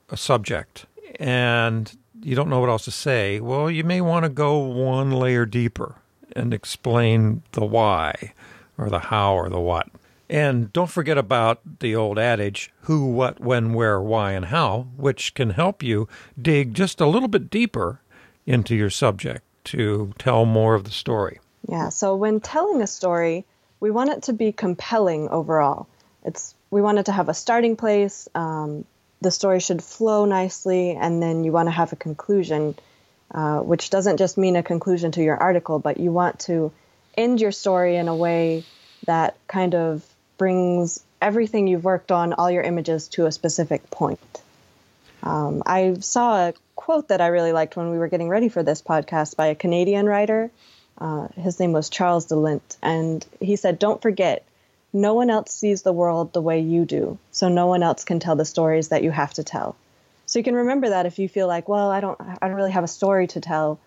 a 0.08 0.16
subject 0.16 0.87
and 1.20 1.96
you 2.23 2.34
don't 2.34 2.49
know 2.49 2.61
what 2.61 2.70
else 2.70 2.84
to 2.87 2.90
say. 2.90 3.40
Well, 3.40 3.70
you 3.70 3.84
may 3.84 4.00
want 4.00 4.25
to 4.25 4.30
go 4.30 4.58
one 4.58 5.11
layer 5.11 5.44
deeper 5.44 5.96
and 6.34 6.54
explain 6.54 7.42
the 7.52 7.64
why 7.64 8.32
or 8.78 8.88
the 8.88 8.99
how 8.99 9.34
or 9.34 9.49
the 9.49 9.61
what. 9.61 9.88
And 10.28 10.73
don't 10.73 10.90
forget 10.90 11.18
about 11.18 11.61
the 11.80 11.94
old 11.94 12.18
adage 12.18 12.73
who, 12.82 13.06
what, 13.06 13.40
when, 13.40 13.75
where, 13.75 14.00
why, 14.00 14.32
and 14.32 14.46
how, 14.46 14.88
which 14.96 15.34
can 15.34 15.50
help 15.50 15.82
you 15.82 16.08
dig 16.40 16.75
just 16.75 17.00
a 17.00 17.06
little 17.06 17.28
bit 17.28 17.50
deeper 17.50 18.00
into 18.46 18.75
your 18.75 18.90
subject 18.90 19.44
to 19.64 20.12
tell 20.18 20.44
more 20.46 20.75
of 20.75 20.84
the 20.84 20.90
story. 20.90 21.40
Yeah, 21.68 21.90
so 21.90 22.16
when 22.16 22.40
telling 22.40 22.80
a 22.80 22.87
story, 22.87 23.44
we 23.80 23.90
want 23.90 24.11
it 24.11 24.23
to 24.25 24.32
be 24.32 24.50
compelling 24.50 25.28
overall. 25.28 25.87
It's 26.25 26.54
we 26.74 26.82
want 26.82 26.98
it 26.98 27.06
to 27.06 27.12
have 27.12 27.28
a 27.28 27.34
starting 27.34 27.76
place. 27.76 28.28
Um, 28.34 28.84
the 29.20 29.30
story 29.30 29.60
should 29.60 29.80
flow 29.80 30.24
nicely, 30.24 30.90
and 30.90 31.22
then 31.22 31.44
you 31.44 31.52
want 31.52 31.68
to 31.68 31.70
have 31.70 31.92
a 31.92 31.96
conclusion, 31.96 32.74
uh, 33.30 33.60
which 33.60 33.90
doesn't 33.90 34.16
just 34.16 34.36
mean 34.36 34.56
a 34.56 34.62
conclusion 34.64 35.12
to 35.12 35.22
your 35.22 35.36
article, 35.36 35.78
but 35.78 35.98
you 35.98 36.10
want 36.10 36.40
to 36.40 36.72
end 37.16 37.40
your 37.40 37.52
story 37.52 37.94
in 37.94 38.08
a 38.08 38.16
way 38.16 38.64
that 39.06 39.36
kind 39.46 39.76
of 39.76 40.04
brings 40.36 41.04
everything 41.22 41.68
you've 41.68 41.84
worked 41.84 42.10
on, 42.10 42.32
all 42.32 42.50
your 42.50 42.64
images, 42.64 43.06
to 43.06 43.26
a 43.26 43.30
specific 43.30 43.88
point. 43.90 44.42
Um, 45.22 45.62
I 45.64 45.98
saw 46.00 46.48
a 46.48 46.54
quote 46.74 47.06
that 47.06 47.20
I 47.20 47.28
really 47.28 47.52
liked 47.52 47.76
when 47.76 47.92
we 47.92 47.98
were 47.98 48.08
getting 48.08 48.28
ready 48.28 48.48
for 48.48 48.64
this 48.64 48.82
podcast 48.82 49.36
by 49.36 49.46
a 49.46 49.54
Canadian 49.54 50.06
writer. 50.06 50.50
Uh, 50.98 51.28
his 51.36 51.60
name 51.60 51.70
was 51.70 51.88
Charles 51.88 52.24
de 52.24 52.34
Lint, 52.34 52.76
and 52.82 53.24
he 53.40 53.54
said, 53.54 53.78
Don't 53.78 54.02
forget, 54.02 54.44
no 54.94 55.12
one 55.12 55.28
else 55.28 55.50
sees 55.50 55.82
the 55.82 55.92
world 55.92 56.32
the 56.32 56.40
way 56.40 56.60
you 56.60 56.84
do, 56.84 57.18
so 57.32 57.48
no 57.48 57.66
one 57.66 57.82
else 57.82 58.04
can 58.04 58.20
tell 58.20 58.36
the 58.36 58.44
stories 58.44 58.88
that 58.88 59.02
you 59.02 59.10
have 59.10 59.34
to 59.34 59.44
tell. 59.44 59.76
So 60.26 60.38
you 60.38 60.44
can 60.44 60.54
remember 60.54 60.90
that 60.90 61.04
if 61.04 61.18
you 61.18 61.28
feel 61.28 61.48
like, 61.48 61.68
well, 61.68 61.90
I 61.90 62.00
don't, 62.00 62.18
I 62.20 62.46
don't 62.46 62.56
really 62.56 62.70
have 62.70 62.84
a 62.84 62.88
story 62.88 63.26
to 63.28 63.40
tell. 63.40 63.80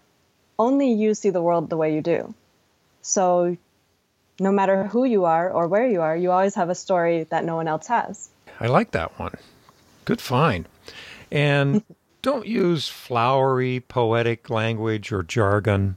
Only 0.60 0.92
you 0.92 1.14
see 1.14 1.30
the 1.30 1.42
world 1.42 1.70
the 1.70 1.78
way 1.78 1.96
you 1.96 2.02
do. 2.02 2.34
So 3.02 3.56
no 4.40 4.52
matter 4.52 4.84
who 4.84 5.06
you 5.06 5.26
are 5.26 5.50
or 5.50 5.68
where 5.68 5.88
you 5.88 6.02
are, 6.02 6.16
you 6.16 6.32
always 6.32 6.56
have 6.56 6.70
a 6.70 6.76
story 6.76 7.24
that 7.24 7.46
no 7.46 7.56
one 7.56 7.68
else 7.68 7.88
has. 7.88 8.30
I 8.60 8.68
like 8.68 8.92
that 8.92 9.18
one. 9.18 9.36
Good 10.06 10.20
find. 10.20 10.68
And 11.32 11.84
don't 12.22 12.46
use 12.46 12.90
flowery, 12.90 13.80
poetic 13.80 14.50
language 14.50 15.12
or 15.14 15.24
jargon. 15.24 15.96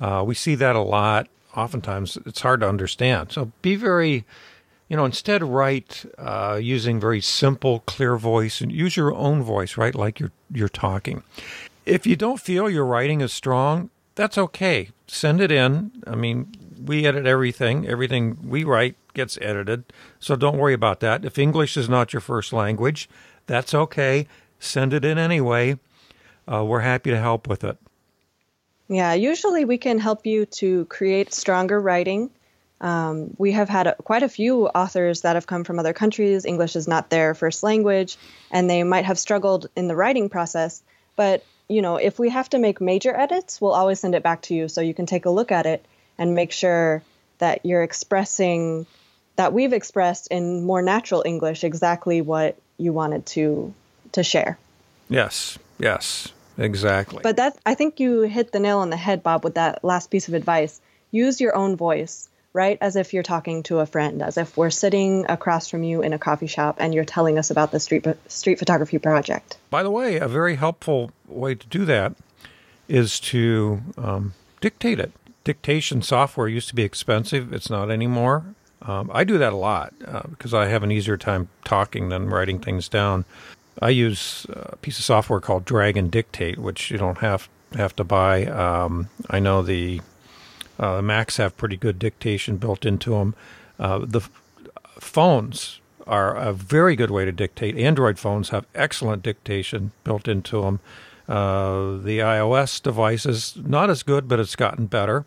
Uh, 0.00 0.24
we 0.26 0.34
see 0.34 0.54
that 0.54 0.74
a 0.74 0.80
lot. 0.80 1.28
Oftentimes, 1.56 2.18
it's 2.24 2.40
hard 2.40 2.60
to 2.60 2.68
understand. 2.68 3.32
So 3.32 3.52
be 3.60 3.76
very, 3.76 4.24
you 4.88 4.96
know, 4.96 5.04
instead 5.04 5.42
write 5.42 6.04
uh, 6.18 6.58
using 6.60 6.98
very 6.98 7.20
simple, 7.20 7.80
clear 7.80 8.16
voice 8.16 8.60
and 8.60 8.72
use 8.72 8.96
your 8.96 9.14
own 9.14 9.42
voice, 9.42 9.76
right? 9.76 9.94
Like 9.94 10.18
you're 10.18 10.32
you're 10.52 10.68
talking. 10.68 11.22
If 11.84 12.06
you 12.06 12.16
don't 12.16 12.40
feel 12.40 12.70
your 12.70 12.86
writing 12.86 13.20
is 13.20 13.32
strong, 13.32 13.90
that's 14.14 14.38
okay. 14.38 14.90
Send 15.06 15.40
it 15.40 15.50
in. 15.50 15.92
I 16.06 16.14
mean, 16.14 16.52
we 16.84 17.06
edit 17.06 17.26
everything. 17.26 17.86
Everything 17.86 18.38
we 18.48 18.64
write 18.64 18.96
gets 19.14 19.38
edited. 19.40 19.84
So 20.18 20.36
don't 20.36 20.58
worry 20.58 20.74
about 20.74 21.00
that. 21.00 21.24
If 21.24 21.38
English 21.38 21.76
is 21.76 21.88
not 21.88 22.12
your 22.12 22.20
first 22.20 22.52
language, 22.52 23.08
that's 23.46 23.74
okay. 23.74 24.26
Send 24.58 24.92
it 24.92 25.04
in 25.04 25.18
anyway. 25.18 25.78
Uh, 26.50 26.64
we're 26.64 26.80
happy 26.80 27.10
to 27.10 27.18
help 27.18 27.48
with 27.48 27.64
it. 27.64 27.78
Yeah, 28.92 29.14
usually 29.14 29.64
we 29.64 29.78
can 29.78 29.98
help 29.98 30.26
you 30.26 30.44
to 30.60 30.84
create 30.84 31.32
stronger 31.32 31.80
writing. 31.80 32.28
Um, 32.78 33.34
we 33.38 33.52
have 33.52 33.70
had 33.70 33.86
a, 33.86 33.94
quite 33.94 34.22
a 34.22 34.28
few 34.28 34.66
authors 34.66 35.22
that 35.22 35.34
have 35.34 35.46
come 35.46 35.64
from 35.64 35.78
other 35.78 35.94
countries. 35.94 36.44
English 36.44 36.76
is 36.76 36.86
not 36.86 37.08
their 37.08 37.34
first 37.34 37.62
language, 37.62 38.18
and 38.50 38.68
they 38.68 38.82
might 38.82 39.06
have 39.06 39.18
struggled 39.18 39.70
in 39.76 39.88
the 39.88 39.96
writing 39.96 40.28
process. 40.28 40.82
But 41.16 41.42
you 41.68 41.80
know, 41.80 41.96
if 41.96 42.18
we 42.18 42.28
have 42.28 42.50
to 42.50 42.58
make 42.58 42.82
major 42.82 43.18
edits, 43.18 43.62
we'll 43.62 43.72
always 43.72 43.98
send 43.98 44.14
it 44.14 44.22
back 44.22 44.42
to 44.42 44.54
you 44.54 44.68
so 44.68 44.82
you 44.82 44.92
can 44.92 45.06
take 45.06 45.24
a 45.24 45.30
look 45.30 45.50
at 45.52 45.64
it 45.64 45.86
and 46.18 46.34
make 46.34 46.52
sure 46.52 47.02
that 47.38 47.64
you're 47.64 47.82
expressing 47.82 48.84
that 49.36 49.54
we've 49.54 49.72
expressed 49.72 50.26
in 50.26 50.64
more 50.64 50.82
natural 50.82 51.22
English 51.24 51.64
exactly 51.64 52.20
what 52.20 52.58
you 52.76 52.92
wanted 52.92 53.24
to 53.24 53.72
to 54.12 54.22
share. 54.22 54.58
Yes, 55.08 55.58
yes, 55.78 56.30
exactly. 56.58 57.20
But 57.22 57.36
that 57.36 57.58
I 57.64 57.74
think 57.74 58.00
you 58.00 58.22
hit 58.22 58.52
the 58.52 58.60
nail 58.60 58.78
on 58.78 58.90
the 58.90 58.96
head, 58.96 59.22
Bob, 59.22 59.44
with 59.44 59.54
that 59.54 59.84
last 59.84 60.10
piece 60.10 60.28
of 60.28 60.34
advice. 60.34 60.80
Use 61.10 61.40
your 61.40 61.54
own 61.54 61.76
voice, 61.76 62.28
right? 62.52 62.78
As 62.80 62.96
if 62.96 63.12
you're 63.12 63.22
talking 63.22 63.62
to 63.64 63.80
a 63.80 63.86
friend, 63.86 64.22
as 64.22 64.38
if 64.38 64.56
we're 64.56 64.70
sitting 64.70 65.26
across 65.28 65.68
from 65.68 65.82
you 65.82 66.02
in 66.02 66.12
a 66.12 66.18
coffee 66.18 66.46
shop 66.46 66.76
and 66.78 66.94
you're 66.94 67.04
telling 67.04 67.38
us 67.38 67.50
about 67.50 67.70
the 67.70 67.80
street 67.80 68.06
street 68.28 68.58
photography 68.58 68.98
project. 68.98 69.58
By 69.70 69.82
the 69.82 69.90
way, 69.90 70.16
a 70.16 70.28
very 70.28 70.56
helpful 70.56 71.10
way 71.26 71.54
to 71.54 71.66
do 71.66 71.84
that 71.84 72.14
is 72.88 73.20
to 73.20 73.80
um, 73.96 74.34
dictate 74.60 75.00
it. 75.00 75.12
Dictation 75.44 76.02
software 76.02 76.48
used 76.48 76.68
to 76.68 76.74
be 76.74 76.82
expensive; 76.82 77.52
it's 77.52 77.68
not 77.68 77.90
anymore. 77.90 78.44
Um, 78.82 79.10
I 79.12 79.24
do 79.24 79.38
that 79.38 79.52
a 79.52 79.56
lot 79.56 79.92
uh, 80.06 80.22
because 80.28 80.52
I 80.52 80.66
have 80.66 80.82
an 80.82 80.90
easier 80.90 81.16
time 81.16 81.48
talking 81.64 82.08
than 82.08 82.28
writing 82.28 82.58
things 82.58 82.88
down. 82.88 83.24
I 83.80 83.90
use 83.90 84.46
a 84.50 84.76
piece 84.76 84.98
of 84.98 85.04
software 85.04 85.40
called 85.40 85.64
Dragon 85.64 86.08
Dictate, 86.08 86.58
which 86.58 86.90
you 86.90 86.98
don't 86.98 87.18
have 87.18 87.48
have 87.74 87.96
to 87.96 88.04
buy. 88.04 88.46
Um, 88.46 89.08
I 89.30 89.40
know 89.40 89.62
the 89.62 90.00
uh, 90.78 90.96
the 90.96 91.02
Macs 91.02 91.36
have 91.38 91.56
pretty 91.56 91.76
good 91.76 91.98
dictation 91.98 92.56
built 92.56 92.84
into 92.84 93.10
them. 93.10 93.34
Uh, 93.78 94.00
the 94.00 94.20
phones 94.98 95.80
are 96.06 96.36
a 96.36 96.52
very 96.52 96.96
good 96.96 97.10
way 97.10 97.24
to 97.24 97.32
dictate. 97.32 97.76
Android 97.76 98.18
phones 98.18 98.50
have 98.50 98.66
excellent 98.74 99.22
dictation 99.22 99.92
built 100.04 100.28
into 100.28 100.62
them. 100.62 100.80
Uh, 101.28 101.96
the 101.98 102.18
iOS 102.18 102.82
devices 102.82 103.54
not 103.56 103.88
as 103.88 104.02
good, 104.02 104.28
but 104.28 104.40
it's 104.40 104.56
gotten 104.56 104.86
better. 104.86 105.24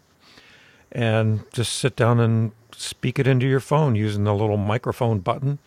And 0.92 1.44
just 1.52 1.74
sit 1.74 1.96
down 1.96 2.20
and 2.20 2.52
speak 2.76 3.20
it 3.20 3.28
into 3.28 3.48
your 3.48 3.60
phone 3.60 3.96
using 3.96 4.24
the 4.24 4.34
little 4.34 4.58
microphone 4.58 5.20
button. 5.20 5.60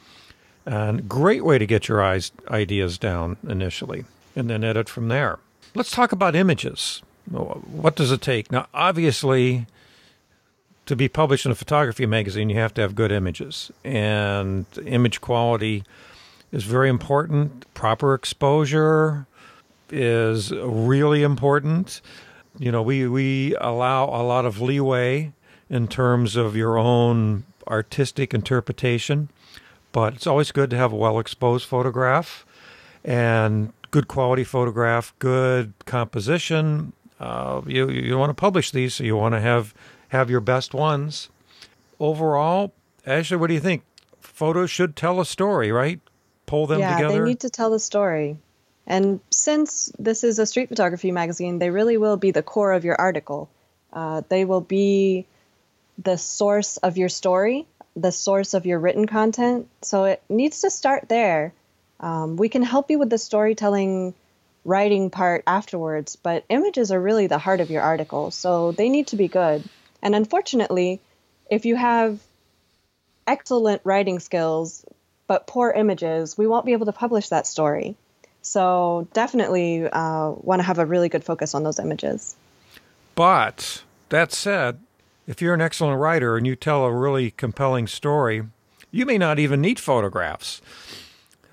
And 0.68 1.08
great 1.08 1.46
way 1.46 1.56
to 1.56 1.64
get 1.64 1.88
your 1.88 2.02
eyes, 2.02 2.30
ideas 2.50 2.98
down 2.98 3.38
initially, 3.48 4.04
and 4.36 4.50
then 4.50 4.62
edit 4.62 4.86
from 4.86 5.08
there. 5.08 5.38
Let's 5.74 5.90
talk 5.90 6.12
about 6.12 6.36
images. 6.36 7.00
What 7.30 7.96
does 7.96 8.12
it 8.12 8.20
take? 8.20 8.52
Now, 8.52 8.66
obviously, 8.74 9.64
to 10.84 10.94
be 10.94 11.08
published 11.08 11.46
in 11.46 11.52
a 11.52 11.54
photography 11.54 12.04
magazine, 12.04 12.50
you 12.50 12.56
have 12.56 12.74
to 12.74 12.82
have 12.82 12.94
good 12.94 13.10
images, 13.10 13.72
and 13.82 14.66
image 14.84 15.22
quality 15.22 15.84
is 16.52 16.64
very 16.64 16.90
important. 16.90 17.64
Proper 17.72 18.12
exposure 18.12 19.26
is 19.88 20.52
really 20.52 21.22
important. 21.22 22.02
You 22.58 22.72
know, 22.72 22.82
we, 22.82 23.08
we 23.08 23.54
allow 23.56 24.04
a 24.04 24.22
lot 24.22 24.44
of 24.44 24.60
leeway 24.60 25.32
in 25.70 25.88
terms 25.88 26.36
of 26.36 26.56
your 26.56 26.76
own 26.76 27.44
artistic 27.66 28.34
interpretation, 28.34 29.30
but 29.98 30.14
it's 30.14 30.28
always 30.28 30.52
good 30.52 30.70
to 30.70 30.76
have 30.76 30.92
a 30.92 30.96
well 30.96 31.18
exposed 31.18 31.66
photograph 31.66 32.46
and 33.04 33.72
good 33.90 34.06
quality 34.06 34.44
photograph, 34.44 35.12
good 35.18 35.72
composition. 35.86 36.92
Uh, 37.18 37.62
you 37.66 37.90
you 37.90 38.16
want 38.16 38.30
to 38.30 38.34
publish 38.34 38.70
these, 38.70 38.94
so 38.94 39.02
you 39.02 39.16
want 39.16 39.34
to 39.34 39.40
have 39.40 39.74
have 40.10 40.30
your 40.30 40.38
best 40.38 40.72
ones. 40.72 41.30
Overall, 41.98 42.72
Ashley, 43.04 43.36
what 43.38 43.48
do 43.48 43.54
you 43.54 43.60
think? 43.60 43.82
Photos 44.20 44.70
should 44.70 44.94
tell 44.94 45.18
a 45.18 45.26
story, 45.26 45.72
right? 45.72 45.98
Pull 46.46 46.68
them 46.68 46.78
yeah, 46.78 46.94
together. 46.94 47.18
they 47.18 47.28
need 47.30 47.40
to 47.40 47.50
tell 47.50 47.70
the 47.70 47.80
story. 47.80 48.38
And 48.86 49.18
since 49.32 49.90
this 49.98 50.22
is 50.22 50.38
a 50.38 50.46
street 50.46 50.68
photography 50.68 51.10
magazine, 51.10 51.58
they 51.58 51.70
really 51.70 51.96
will 51.96 52.16
be 52.16 52.30
the 52.30 52.44
core 52.44 52.70
of 52.70 52.84
your 52.84 52.94
article. 52.94 53.50
Uh, 53.92 54.22
they 54.28 54.44
will 54.44 54.60
be 54.60 55.26
the 56.00 56.16
source 56.16 56.76
of 56.76 56.96
your 56.96 57.08
story, 57.08 57.66
the 58.00 58.12
source 58.12 58.54
of 58.54 58.66
your 58.66 58.78
written 58.78 59.06
content. 59.06 59.68
So 59.82 60.04
it 60.04 60.22
needs 60.28 60.60
to 60.60 60.70
start 60.70 61.08
there. 61.08 61.52
Um, 62.00 62.36
we 62.36 62.48
can 62.48 62.62
help 62.62 62.90
you 62.90 62.98
with 62.98 63.10
the 63.10 63.18
storytelling 63.18 64.14
writing 64.64 65.10
part 65.10 65.42
afterwards, 65.46 66.16
but 66.16 66.44
images 66.48 66.92
are 66.92 67.00
really 67.00 67.26
the 67.26 67.38
heart 67.38 67.60
of 67.60 67.70
your 67.70 67.82
article, 67.82 68.30
so 68.30 68.72
they 68.72 68.88
need 68.88 69.08
to 69.08 69.16
be 69.16 69.28
good. 69.28 69.64
And 70.02 70.14
unfortunately, 70.14 71.00
if 71.50 71.64
you 71.64 71.74
have 71.74 72.20
excellent 73.26 73.82
writing 73.84 74.20
skills 74.20 74.84
but 75.26 75.46
poor 75.46 75.70
images, 75.70 76.38
we 76.38 76.46
won't 76.46 76.64
be 76.64 76.72
able 76.72 76.86
to 76.86 76.92
publish 76.92 77.28
that 77.28 77.46
story. 77.46 77.96
So 78.40 79.06
definitely 79.12 79.86
uh, 79.86 80.30
want 80.30 80.60
to 80.60 80.64
have 80.64 80.78
a 80.78 80.86
really 80.86 81.08
good 81.08 81.24
focus 81.24 81.54
on 81.54 81.62
those 81.64 81.78
images. 81.78 82.34
But 83.14 83.82
that 84.08 84.32
said, 84.32 84.78
if 85.28 85.42
you're 85.42 85.52
an 85.52 85.60
excellent 85.60 86.00
writer 86.00 86.38
and 86.38 86.46
you 86.46 86.56
tell 86.56 86.84
a 86.84 86.92
really 86.92 87.30
compelling 87.30 87.86
story, 87.86 88.44
you 88.90 89.04
may 89.04 89.18
not 89.18 89.38
even 89.38 89.60
need 89.60 89.78
photographs. 89.78 90.62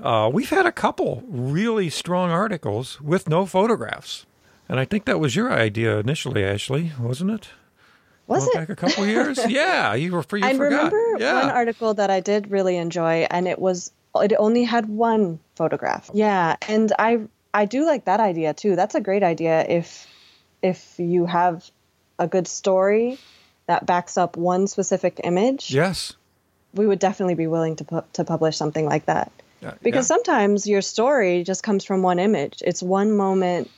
Uh, 0.02 0.30
we've 0.34 0.50
had 0.50 0.66
a 0.66 0.72
couple 0.72 1.24
really 1.28 1.90
strong 1.90 2.32
articles 2.32 3.02
with 3.02 3.30
no 3.30 3.46
photographs. 3.46 4.26
And 4.70 4.80
I 4.80 4.86
think 4.86 5.04
that 5.06 5.20
was 5.20 5.36
your 5.36 5.52
idea 5.52 6.00
initially, 6.00 6.44
Ashley, 6.44 6.94
wasn't 7.00 7.32
it? 7.32 7.50
Was 8.28 8.46
Going 8.46 8.50
it? 8.50 8.60
back 8.60 8.70
a 8.70 8.76
couple 8.78 9.06
years? 9.06 9.40
yeah, 9.48 9.94
you 9.94 10.14
were 10.14 10.26
you 10.32 10.46
I 10.46 10.54
forgot. 10.56 10.92
remember 10.94 11.18
yeah. 11.20 11.42
one 11.42 11.52
article 11.52 11.94
that 11.96 12.10
I 12.10 12.22
did 12.22 12.50
really 12.50 12.78
enjoy, 12.78 13.28
and 13.30 13.48
it 13.48 13.60
was 13.60 13.92
it 14.16 14.34
only 14.40 14.64
had 14.64 14.88
one 14.88 15.40
photograph. 15.56 16.10
Yeah, 16.14 16.56
and 16.68 16.92
I 16.98 17.20
I 17.54 17.66
do 17.66 17.86
like 17.86 18.06
that 18.06 18.20
idea 18.20 18.56
too. 18.56 18.76
That's 18.76 18.96
a 18.96 19.02
great 19.02 19.22
idea 19.22 19.64
if 19.68 20.08
if 20.64 20.96
you 20.98 21.28
have 21.28 21.70
a 22.18 22.28
good 22.28 22.48
story 22.48 23.20
that 23.68 23.86
backs 23.86 24.18
up 24.18 24.38
one 24.38 24.68
specific 24.68 25.20
image. 25.24 25.72
yes. 25.74 26.14
We 26.74 26.86
would 26.88 27.00
definitely 27.00 27.36
be 27.36 27.48
willing 27.48 27.78
to 27.78 27.86
pu- 27.86 28.04
to 28.14 28.26
publish 28.26 28.58
something 28.58 28.86
like 28.86 29.06
that. 29.06 29.32
Yeah, 29.62 29.76
Because 29.82 30.10
yeah. 30.10 30.16
sometimes 30.16 30.68
your 30.68 30.82
story 30.82 31.44
just 31.44 31.64
comes 31.64 31.86
from 31.86 32.02
one 32.02 32.20
image. 32.20 32.62
It's 32.66 32.84
one 32.84 33.16
moment, 33.16 33.72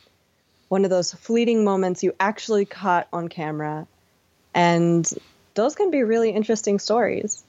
one 0.69 0.83
of 0.83 0.89
those 0.89 1.13
fleeting 1.13 1.63
moments 1.63 2.01
you 2.03 2.13
actually 2.19 2.65
caught 2.65 3.07
on 3.13 3.27
camera. 3.29 3.85
And 4.55 5.07
those 5.53 5.75
can 5.75 5.91
be 5.91 6.01
really 6.01 6.31
interesting 6.31 6.79
stories. 6.79 7.43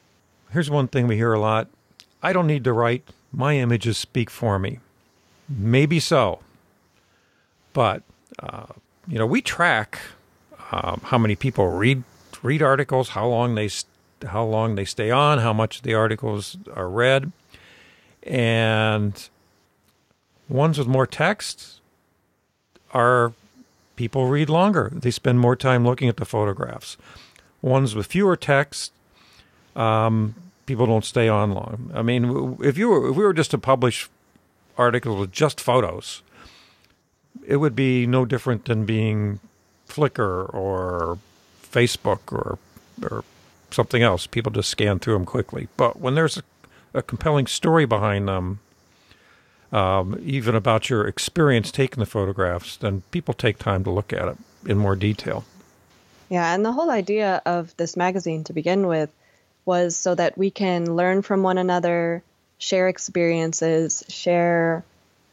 Here's 0.51 0.69
one 0.71 0.87
thing 0.89 1.07
we 1.07 1.17
hear 1.17 1.33
a 1.33 1.41
lot 1.41 1.69
I 2.23 2.35
don't 2.35 2.47
need 2.47 2.65
to 2.65 2.73
write, 2.75 3.09
my 3.33 3.57
images 3.57 3.97
speak 3.97 4.29
for 4.29 4.59
me. 4.59 4.81
Maybe 5.49 5.99
so. 5.99 6.41
But, 7.73 8.03
uh, 8.39 8.67
you 9.07 9.19
know, 9.19 9.27
we 9.27 9.41
track 9.41 9.99
um, 10.73 11.01
how 11.05 11.17
many 11.17 11.37
people 11.37 11.69
read 11.69 12.03
read 12.43 12.63
articles, 12.63 13.11
how 13.11 13.27
long 13.27 13.55
they 13.55 13.69
how 14.27 14.45
long 14.45 14.75
they 14.75 14.85
stay 14.85 15.11
on, 15.11 15.39
how 15.39 15.53
much 15.53 15.83
the 15.83 15.95
articles 15.95 16.57
are 16.75 16.89
read, 16.89 17.31
and 18.25 19.29
ones 20.49 20.79
with 20.79 20.89
more 20.89 21.07
text 21.07 21.81
are 22.93 23.33
people 23.97 24.27
read 24.27 24.49
longer. 24.49 24.91
They 24.95 25.11
spend 25.11 25.41
more 25.41 25.57
time 25.57 25.85
looking 25.85 26.09
at 26.09 26.17
the 26.17 26.25
photographs. 26.25 26.97
Ones 27.61 27.95
with 27.95 28.07
fewer 28.07 28.37
text, 28.37 28.93
um, 29.75 30.35
people 30.67 30.87
don't 30.87 31.05
stay 31.05 31.29
on 31.29 31.53
long. 31.53 31.91
I 31.95 32.03
mean, 32.03 32.57
if 32.61 32.79
you 32.79 32.89
were 32.89 33.11
if 33.11 33.17
we 33.17 33.25
were 33.25 33.33
just 33.33 33.51
to 33.53 33.59
publish 33.59 34.09
articles 34.77 35.19
with 35.19 35.33
just 35.33 35.61
photos, 35.61 36.23
it 37.47 37.57
would 37.57 37.75
be 37.75 38.07
no 38.07 38.25
different 38.25 38.67
than 38.67 38.85
being 38.85 39.41
Flickr 39.89 40.53
or 40.55 41.19
Facebook 41.71 42.33
or 42.33 42.59
or 43.03 43.25
something 43.71 44.03
else. 44.03 44.27
People 44.27 44.53
just 44.53 44.69
scan 44.69 44.99
through 44.99 45.15
them 45.15 45.27
quickly. 45.27 45.69
But 45.77 46.01
when 46.01 46.15
there's 46.15 46.39
a, 46.39 46.43
a 46.95 47.03
compelling 47.03 47.47
story 47.47 47.87
behind 47.87 48.29
them, 48.29 48.61
um, 49.73 50.19
even 50.25 50.55
about 50.55 50.89
your 50.89 51.07
experience 51.07 51.71
taking 51.71 52.01
the 52.01 52.07
photographs, 52.07 52.77
then 52.77 53.03
people 53.11 53.35
take 53.35 53.59
time 53.59 53.85
to 53.85 53.91
look 53.91 54.13
at 54.13 54.29
it 54.29 54.39
in 54.67 54.79
more 54.79 54.97
detail. 54.97 55.45
Yeah, 56.31 56.55
and 56.55 56.65
the 56.65 56.73
whole 56.73 56.91
idea 56.91 57.43
of 57.47 57.77
this 57.77 57.97
magazine 57.97 58.45
to 58.45 58.53
begin 58.53 58.87
with 58.87 59.11
was 59.65 59.97
so 59.97 60.15
that 60.15 60.37
we 60.37 60.51
can 60.51 60.97
learn 60.97 61.23
from 61.23 61.43
one 61.43 61.59
another, 61.59 62.23
share 62.59 62.89
experiences, 62.89 64.03
share 64.09 64.85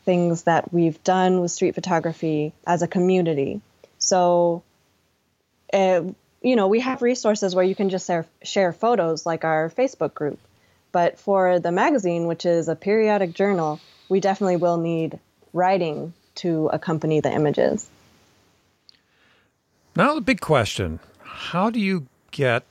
things 0.03 0.43
that 0.43 0.73
we've 0.73 1.01
done 1.03 1.41
with 1.41 1.51
street 1.51 1.75
photography 1.75 2.53
as 2.67 2.81
a 2.81 2.87
community. 2.87 3.61
So, 3.97 4.63
uh, 5.73 6.03
you 6.45 6.55
know, 6.55 6.67
we 6.67 6.79
have 6.79 7.01
resources 7.01 7.55
where 7.55 7.65
you 7.65 7.73
can 7.73 7.89
just 7.89 8.05
share, 8.05 8.27
share 8.43 8.71
photos 8.71 9.25
like 9.25 9.43
our 9.43 9.71
Facebook 9.71 10.13
group. 10.13 10.39
But 10.91 11.17
for 11.17 11.59
the 11.59 11.71
magazine, 11.71 12.27
which 12.27 12.45
is 12.45 12.67
a 12.67 12.75
periodic 12.75 13.33
journal, 13.33 13.79
we 14.09 14.19
definitely 14.19 14.57
will 14.57 14.77
need 14.77 15.19
writing 15.53 16.13
to 16.35 16.67
accompany 16.67 17.19
the 17.19 17.33
images. 17.33 17.89
Now, 19.95 20.13
the 20.13 20.21
big 20.21 20.39
question 20.39 20.99
how 21.23 21.71
do 21.71 21.79
you 21.79 22.05
get 22.29 22.63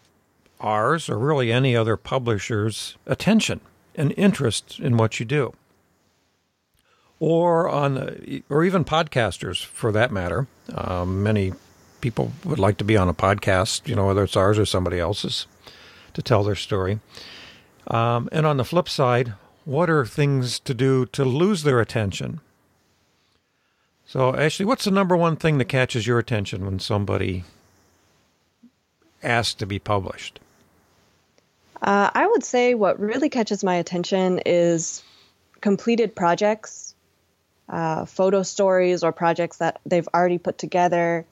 ours 0.60 1.08
or 1.08 1.18
really 1.18 1.50
any 1.50 1.74
other 1.74 1.96
publisher's 1.96 2.96
attention 3.06 3.60
and 3.96 4.14
interest 4.16 4.78
in 4.78 4.96
what 4.96 5.18
you 5.18 5.26
do? 5.26 5.52
Or 7.18 7.68
on, 7.68 8.42
or 8.48 8.64
even 8.64 8.84
podcasters 8.84 9.64
for 9.64 9.90
that 9.90 10.12
matter. 10.12 10.46
Um, 10.72 11.22
many 11.22 11.52
people 12.04 12.32
would 12.44 12.58
like 12.58 12.76
to 12.76 12.84
be 12.84 12.98
on 12.98 13.08
a 13.08 13.14
podcast, 13.14 13.88
you 13.88 13.94
know, 13.96 14.08
whether 14.08 14.22
it's 14.22 14.36
ours 14.36 14.58
or 14.58 14.66
somebody 14.66 15.00
else's, 15.00 15.46
to 16.12 16.20
tell 16.20 16.44
their 16.44 16.54
story. 16.54 17.00
Um, 17.86 18.28
and 18.30 18.44
on 18.44 18.58
the 18.58 18.64
flip 18.64 18.90
side, 18.90 19.32
what 19.64 19.88
are 19.88 20.04
things 20.04 20.58
to 20.60 20.74
do 20.74 21.06
to 21.06 21.24
lose 21.24 21.62
their 21.62 21.80
attention? 21.80 22.40
So, 24.04 24.36
Ashley, 24.36 24.66
what's 24.66 24.84
the 24.84 24.90
number 24.90 25.16
one 25.16 25.36
thing 25.36 25.56
that 25.56 25.64
catches 25.64 26.06
your 26.06 26.18
attention 26.18 26.66
when 26.66 26.78
somebody 26.78 27.44
asks 29.22 29.54
to 29.54 29.66
be 29.66 29.78
published? 29.78 30.40
Uh, 31.80 32.10
I 32.12 32.26
would 32.26 32.44
say 32.44 32.74
what 32.74 33.00
really 33.00 33.30
catches 33.30 33.64
my 33.64 33.76
attention 33.76 34.42
is 34.44 35.02
completed 35.62 36.14
projects, 36.14 36.94
uh, 37.70 38.04
photo 38.04 38.42
stories, 38.42 39.02
or 39.02 39.10
projects 39.10 39.56
that 39.56 39.80
they've 39.86 40.08
already 40.12 40.36
put 40.36 40.58
together. 40.58 41.24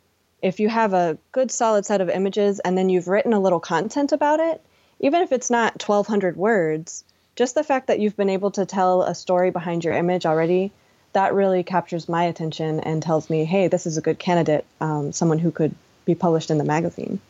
If 0.42 0.59
you 0.59 0.68
have 0.68 0.92
a 0.92 1.16
good 1.31 1.50
solid 1.50 1.87
set 1.87 2.00
of 2.00 2.11
images 2.11 2.59
and 2.61 2.76
then 2.76 2.88
you've 2.88 3.09
written 3.09 3.33
a 3.33 3.40
little 3.40 3.61
content 3.61 4.11
about 4.12 4.40
it, 4.40 4.61
even 4.98 5.22
if 5.22 5.33
it's 5.33 5.50
not 5.50 5.81
1,200 5.81 6.37
words, 6.37 7.05
just 7.37 7.55
the 7.55 7.64
fact 7.64 7.87
that 7.87 8.00
you've 8.00 8.16
been 8.16 8.28
able 8.28 8.50
to 8.52 8.66
tell 8.66 9.02
a 9.02 9.14
story 9.14 9.50
behind 9.50 9.85
your 9.85 9.94
image 9.94 10.26
already, 10.26 10.72
that 11.12 11.35
really 11.35 11.62
captures 11.62 12.09
my 12.09 12.24
attention 12.24 12.81
and 12.81 13.02
tells 13.02 13.31
me, 13.31 13.44
hey, 13.44 13.68
this 13.68 13.87
is 13.87 13.96
a 13.96 14.00
good 14.00 14.18
candidate, 14.18 14.64
um, 14.81 15.12
someone 15.12 15.38
who 15.38 15.50
could 15.50 15.74
be 16.05 16.14
published 16.14 16.50
in 16.50 16.59
the 16.59 16.64
magazine. 16.64 17.20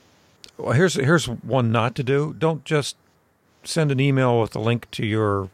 Well, 0.57 0.73
here's 0.73 0.95
here's 0.95 1.27
one 1.27 1.73
not 1.73 1.95
to 1.97 2.03
do. 2.03 2.35
Don't 2.39 2.65
just 2.65 2.97
send 3.65 3.91
an 3.91 4.01
email 4.01 4.41
with 4.41 4.55
a 4.55 4.61
link 4.61 4.91
to 4.93 5.07
your 5.07 5.49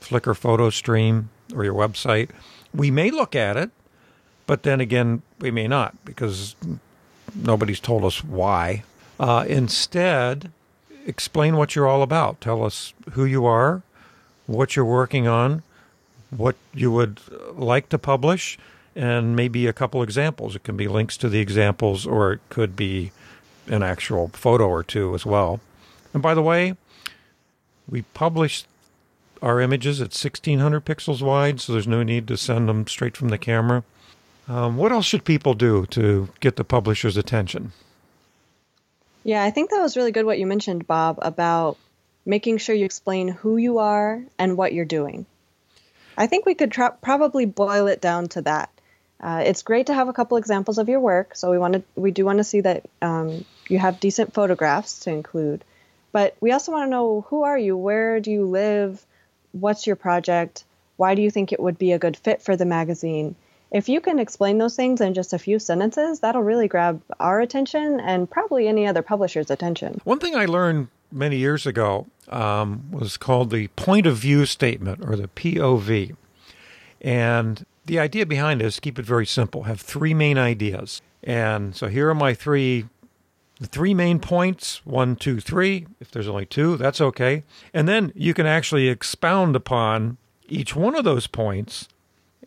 Flickr 0.00 0.36
photo 0.36 0.70
stream 0.70 1.30
or 1.54 1.64
your 1.64 1.74
website. 1.74 2.30
We 2.74 2.90
may 2.90 3.10
look 3.10 3.34
at 3.34 3.56
it, 3.56 3.70
but 4.46 4.62
then 4.62 4.80
again, 4.80 5.22
we 5.38 5.50
may 5.50 5.68
not 5.68 5.94
because 6.04 6.56
nobody's 7.34 7.80
told 7.80 8.04
us 8.04 8.22
why. 8.24 8.82
Uh, 9.18 9.44
instead, 9.48 10.50
explain 11.06 11.56
what 11.56 11.74
you're 11.74 11.86
all 11.86 12.02
about. 12.02 12.40
Tell 12.40 12.64
us 12.64 12.92
who 13.12 13.24
you 13.24 13.46
are, 13.46 13.82
what 14.46 14.76
you're 14.76 14.84
working 14.84 15.26
on, 15.26 15.62
what 16.30 16.56
you 16.72 16.90
would 16.90 17.20
like 17.54 17.88
to 17.90 17.98
publish, 17.98 18.58
and 18.96 19.36
maybe 19.36 19.66
a 19.66 19.72
couple 19.72 20.02
examples. 20.02 20.56
It 20.56 20.64
can 20.64 20.76
be 20.76 20.88
links 20.88 21.16
to 21.18 21.28
the 21.28 21.40
examples, 21.40 22.06
or 22.06 22.32
it 22.32 22.40
could 22.48 22.76
be 22.76 23.12
an 23.66 23.82
actual 23.82 24.28
photo 24.28 24.68
or 24.68 24.82
two 24.82 25.14
as 25.14 25.24
well. 25.24 25.60
And 26.12 26.22
by 26.22 26.34
the 26.34 26.42
way, 26.42 26.76
we 27.88 28.02
publish 28.02 28.64
our 29.42 29.60
images 29.60 30.00
at 30.00 30.14
1600 30.14 30.84
pixels 30.84 31.22
wide, 31.22 31.60
so 31.60 31.72
there's 31.72 31.88
no 31.88 32.02
need 32.02 32.26
to 32.28 32.36
send 32.36 32.68
them 32.68 32.86
straight 32.86 33.16
from 33.16 33.28
the 33.28 33.38
camera. 33.38 33.84
Um, 34.48 34.76
what 34.76 34.92
else 34.92 35.06
should 35.06 35.24
people 35.24 35.54
do 35.54 35.86
to 35.86 36.28
get 36.40 36.56
the 36.56 36.64
publisher's 36.64 37.16
attention? 37.16 37.72
Yeah, 39.22 39.42
I 39.42 39.50
think 39.50 39.70
that 39.70 39.80
was 39.80 39.96
really 39.96 40.12
good 40.12 40.26
what 40.26 40.38
you 40.38 40.46
mentioned, 40.46 40.86
Bob, 40.86 41.18
about 41.22 41.78
making 42.26 42.58
sure 42.58 42.74
you 42.74 42.84
explain 42.84 43.28
who 43.28 43.56
you 43.56 43.78
are 43.78 44.22
and 44.38 44.56
what 44.56 44.74
you're 44.74 44.84
doing. 44.84 45.24
I 46.16 46.26
think 46.26 46.46
we 46.46 46.54
could 46.54 46.74
probably 47.00 47.46
boil 47.46 47.86
it 47.86 48.00
down 48.00 48.28
to 48.28 48.42
that. 48.42 48.70
Uh, 49.20 49.42
it's 49.46 49.62
great 49.62 49.86
to 49.86 49.94
have 49.94 50.08
a 50.08 50.12
couple 50.12 50.36
examples 50.36 50.78
of 50.78 50.88
your 50.88 51.00
work, 51.00 51.34
so 51.34 51.50
we 51.50 51.58
want 51.58 51.74
to 51.74 51.82
we 51.94 52.10
do 52.10 52.26
want 52.26 52.38
to 52.38 52.44
see 52.44 52.60
that 52.60 52.84
um, 53.00 53.44
you 53.68 53.78
have 53.78 54.00
decent 54.00 54.34
photographs 54.34 55.00
to 55.00 55.10
include, 55.10 55.64
but 56.12 56.36
we 56.40 56.52
also 56.52 56.72
want 56.72 56.86
to 56.86 56.90
know 56.90 57.24
who 57.28 57.44
are 57.44 57.58
you, 57.58 57.76
where 57.76 58.20
do 58.20 58.30
you 58.30 58.44
live, 58.44 59.04
what's 59.52 59.86
your 59.86 59.96
project, 59.96 60.64
why 60.96 61.14
do 61.14 61.22
you 61.22 61.30
think 61.30 61.52
it 61.52 61.60
would 61.60 61.78
be 61.78 61.92
a 61.92 61.98
good 61.98 62.16
fit 62.16 62.42
for 62.42 62.56
the 62.56 62.66
magazine. 62.66 63.34
If 63.74 63.88
you 63.88 64.00
can 64.00 64.20
explain 64.20 64.58
those 64.58 64.76
things 64.76 65.00
in 65.00 65.14
just 65.14 65.32
a 65.32 65.38
few 65.38 65.58
sentences, 65.58 66.20
that'll 66.20 66.44
really 66.44 66.68
grab 66.68 67.02
our 67.18 67.40
attention 67.40 67.98
and 67.98 68.30
probably 68.30 68.68
any 68.68 68.86
other 68.86 69.02
publisher's 69.02 69.50
attention. 69.50 70.00
One 70.04 70.20
thing 70.20 70.36
I 70.36 70.44
learned 70.44 70.86
many 71.10 71.38
years 71.38 71.66
ago 71.66 72.06
um, 72.28 72.84
was 72.92 73.16
called 73.16 73.50
the 73.50 73.66
point 73.68 74.06
of 74.06 74.16
view 74.16 74.46
statement 74.46 75.00
or 75.04 75.16
the 75.16 75.26
POV. 75.26 76.14
And 77.00 77.66
the 77.84 77.98
idea 77.98 78.24
behind 78.24 78.62
it 78.62 78.66
is 78.66 78.78
keep 78.78 78.96
it 78.96 79.04
very 79.04 79.26
simple. 79.26 79.64
Have 79.64 79.80
three 79.80 80.14
main 80.14 80.38
ideas. 80.38 81.02
And 81.24 81.74
so 81.74 81.88
here 81.88 82.08
are 82.08 82.14
my 82.14 82.32
three 82.32 82.86
the 83.60 83.66
three 83.66 83.94
main 83.94 84.20
points 84.20 84.84
one, 84.84 85.16
two, 85.16 85.40
three. 85.40 85.86
If 85.98 86.12
there's 86.12 86.28
only 86.28 86.46
two, 86.46 86.76
that's 86.76 87.00
okay. 87.00 87.42
And 87.72 87.88
then 87.88 88.12
you 88.14 88.34
can 88.34 88.46
actually 88.46 88.88
expound 88.88 89.56
upon 89.56 90.16
each 90.48 90.76
one 90.76 90.94
of 90.94 91.04
those 91.04 91.26
points 91.26 91.88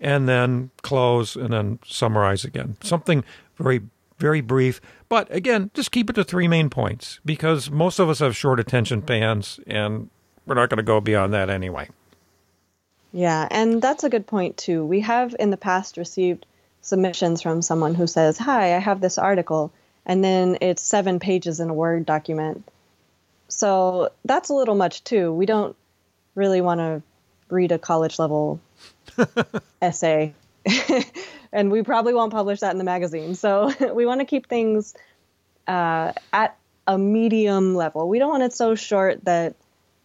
and 0.01 0.27
then 0.27 0.71
close 0.81 1.35
and 1.35 1.53
then 1.53 1.79
summarize 1.85 2.43
again. 2.43 2.77
Something 2.83 3.23
very, 3.57 3.81
very 4.17 4.41
brief. 4.41 4.81
But 5.09 5.33
again, 5.33 5.71
just 5.73 5.91
keep 5.91 6.09
it 6.09 6.13
to 6.13 6.23
three 6.23 6.47
main 6.47 6.69
points 6.69 7.19
because 7.25 7.69
most 7.71 7.99
of 7.99 8.09
us 8.09 8.19
have 8.19 8.35
short 8.35 8.59
attention 8.59 9.01
spans 9.01 9.59
and 9.67 10.09
we're 10.45 10.55
not 10.55 10.69
going 10.69 10.77
to 10.77 10.83
go 10.83 11.01
beyond 11.01 11.33
that 11.33 11.49
anyway. 11.49 11.89
Yeah, 13.11 13.47
and 13.49 13.81
that's 13.81 14.03
a 14.03 14.09
good 14.09 14.27
point 14.27 14.57
too. 14.57 14.85
We 14.85 15.01
have 15.01 15.35
in 15.39 15.49
the 15.49 15.57
past 15.57 15.97
received 15.97 16.45
submissions 16.81 17.41
from 17.41 17.61
someone 17.61 17.95
who 17.95 18.07
says, 18.07 18.37
Hi, 18.37 18.75
I 18.75 18.79
have 18.79 19.01
this 19.01 19.17
article, 19.17 19.71
and 20.05 20.23
then 20.23 20.57
it's 20.61 20.81
seven 20.81 21.19
pages 21.19 21.59
in 21.59 21.69
a 21.69 21.73
Word 21.73 22.05
document. 22.05 22.69
So 23.49 24.11
that's 24.25 24.49
a 24.49 24.53
little 24.53 24.75
much 24.75 25.03
too. 25.03 25.33
We 25.33 25.45
don't 25.45 25.75
really 26.35 26.61
want 26.61 26.79
to 26.79 27.01
read 27.49 27.71
a 27.71 27.79
college 27.79 28.19
level 28.19 28.59
essay. 29.81 30.33
and 31.51 31.71
we 31.71 31.83
probably 31.83 32.13
won't 32.13 32.31
publish 32.31 32.59
that 32.59 32.71
in 32.71 32.77
the 32.77 32.83
magazine. 32.83 33.35
So 33.35 33.71
we 33.93 34.05
want 34.05 34.21
to 34.21 34.25
keep 34.25 34.47
things 34.47 34.93
uh, 35.67 36.13
at 36.33 36.57
a 36.85 36.97
medium 36.97 37.75
level. 37.75 38.07
We 38.07 38.19
don't 38.19 38.29
want 38.29 38.43
it 38.43 38.53
so 38.53 38.75
short 38.75 39.25
that 39.25 39.55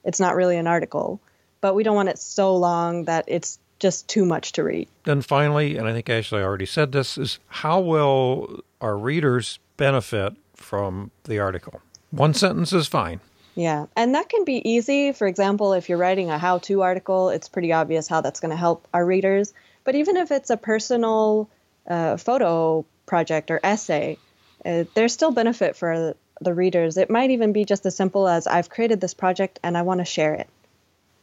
it's 0.04 0.20
not 0.20 0.34
really 0.34 0.56
an 0.56 0.66
article, 0.66 1.20
but 1.60 1.74
we 1.74 1.82
don't 1.82 1.94
want 1.94 2.08
it 2.08 2.18
so 2.18 2.56
long 2.56 3.04
that 3.04 3.24
it's 3.28 3.58
just 3.78 4.08
too 4.08 4.24
much 4.24 4.52
to 4.52 4.62
read. 4.62 4.88
Then 5.04 5.22
finally, 5.22 5.76
and 5.76 5.88
I 5.88 5.92
think 5.92 6.08
Ashley 6.08 6.40
already 6.42 6.66
said 6.66 6.92
this, 6.92 7.18
is 7.18 7.38
how 7.48 7.80
will 7.80 8.60
our 8.80 8.96
readers 8.96 9.58
benefit 9.76 10.34
from 10.54 11.10
the 11.24 11.38
article? 11.38 11.80
One 12.10 12.34
sentence 12.34 12.72
is 12.72 12.86
fine. 12.86 13.20
Yeah, 13.54 13.86
and 13.96 14.14
that 14.14 14.28
can 14.28 14.44
be 14.44 14.66
easy. 14.70 15.12
For 15.12 15.26
example, 15.26 15.74
if 15.74 15.88
you're 15.88 15.98
writing 15.98 16.30
a 16.30 16.38
how 16.38 16.58
to 16.58 16.82
article, 16.82 17.28
it's 17.28 17.48
pretty 17.48 17.72
obvious 17.72 18.08
how 18.08 18.20
that's 18.22 18.40
going 18.40 18.50
to 18.50 18.56
help 18.56 18.88
our 18.94 19.04
readers. 19.04 19.52
But 19.84 19.94
even 19.94 20.16
if 20.16 20.30
it's 20.30 20.50
a 20.50 20.56
personal 20.56 21.50
uh, 21.86 22.16
photo 22.16 22.86
project 23.04 23.50
or 23.50 23.60
essay, 23.62 24.18
uh, 24.64 24.84
there's 24.94 25.12
still 25.12 25.32
benefit 25.32 25.76
for 25.76 26.14
the 26.40 26.54
readers. 26.54 26.96
It 26.96 27.10
might 27.10 27.30
even 27.30 27.52
be 27.52 27.64
just 27.64 27.84
as 27.86 27.94
simple 27.94 28.28
as 28.28 28.46
I've 28.46 28.70
created 28.70 29.00
this 29.00 29.14
project 29.14 29.60
and 29.62 29.76
I 29.76 29.82
want 29.82 30.00
to 30.00 30.04
share 30.04 30.34
it. 30.34 30.48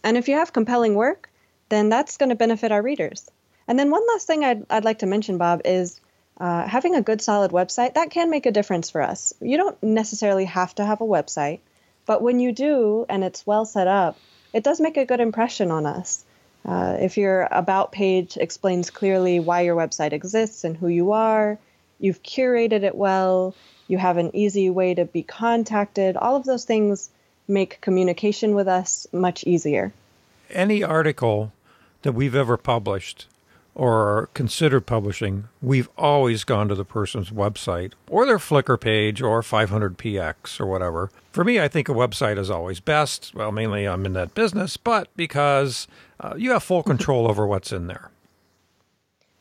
And 0.03 0.17
if 0.17 0.27
you 0.27 0.35
have 0.35 0.53
compelling 0.53 0.95
work, 0.95 1.29
then 1.69 1.89
that's 1.89 2.17
going 2.17 2.29
to 2.29 2.35
benefit 2.35 2.71
our 2.71 2.81
readers. 2.81 3.29
And 3.67 3.77
then 3.77 3.91
one 3.91 4.05
last 4.07 4.27
thing 4.27 4.43
I'd, 4.43 4.65
I'd 4.69 4.85
like 4.85 4.99
to 4.99 5.05
mention, 5.05 5.37
Bob, 5.37 5.61
is 5.65 5.99
uh, 6.39 6.67
having 6.67 6.95
a 6.95 7.01
good, 7.01 7.21
solid 7.21 7.51
website. 7.51 7.95
That 7.95 8.09
can 8.09 8.29
make 8.29 8.45
a 8.45 8.51
difference 8.51 8.89
for 8.89 9.01
us. 9.01 9.33
You 9.41 9.57
don't 9.57 9.81
necessarily 9.83 10.45
have 10.45 10.73
to 10.75 10.85
have 10.85 11.01
a 11.01 11.05
website, 11.05 11.59
but 12.09 12.23
when 12.23 12.39
you 12.39 12.51
do 12.51 13.05
and 13.07 13.23
it's 13.23 13.45
well 13.45 13.65
set 13.65 13.85
up, 13.85 14.17
it 14.51 14.63
does 14.63 14.81
make 14.81 14.97
a 14.97 15.05
good 15.05 15.19
impression 15.19 15.69
on 15.69 15.85
us. 15.85 16.25
Uh, 16.65 16.97
if 16.99 17.19
your 17.19 17.47
About 17.51 17.91
page 17.91 18.35
explains 18.35 18.89
clearly 18.89 19.39
why 19.39 19.61
your 19.61 19.75
website 19.75 20.11
exists 20.11 20.63
and 20.63 20.75
who 20.75 20.87
you 20.87 21.11
are, 21.11 21.59
you've 21.99 22.23
curated 22.23 22.81
it 22.81 22.95
well, 22.95 23.53
you 23.87 23.99
have 23.99 24.17
an 24.17 24.35
easy 24.35 24.71
way 24.71 24.95
to 24.95 25.05
be 25.05 25.21
contacted, 25.21 26.17
all 26.17 26.35
of 26.35 26.45
those 26.45 26.65
things 26.65 27.11
make 27.47 27.79
communication 27.79 28.55
with 28.55 28.67
us 28.67 29.05
much 29.11 29.43
easier. 29.43 29.93
Any 30.49 30.81
article 30.81 31.51
that 32.01 32.13
we've 32.13 32.33
ever 32.33 32.57
published 32.57 33.27
or 33.75 34.29
considered 34.33 34.85
publishing, 34.85 35.47
we've 35.61 35.89
always 35.97 36.43
gone 36.43 36.67
to 36.67 36.75
the 36.75 36.85
person's 36.85 37.29
website 37.29 37.93
or 38.09 38.25
their 38.25 38.37
Flickr 38.37 38.79
page 38.79 39.21
or 39.21 39.41
500px 39.41 40.59
or 40.59 40.65
whatever. 40.65 41.11
For 41.31 41.43
me, 41.43 41.59
I 41.59 41.67
think 41.67 41.87
a 41.87 41.93
website 41.93 42.37
is 42.37 42.49
always 42.49 42.79
best. 42.79 43.33
Well, 43.33 43.51
mainly 43.51 43.85
I'm 43.85 44.05
in 44.05 44.13
that 44.13 44.35
business, 44.35 44.77
but 44.77 45.07
because 45.15 45.87
uh, 46.19 46.33
you 46.37 46.51
have 46.51 46.63
full 46.63 46.83
control 46.83 47.29
over 47.29 47.47
what's 47.47 47.71
in 47.71 47.87
there. 47.87 48.11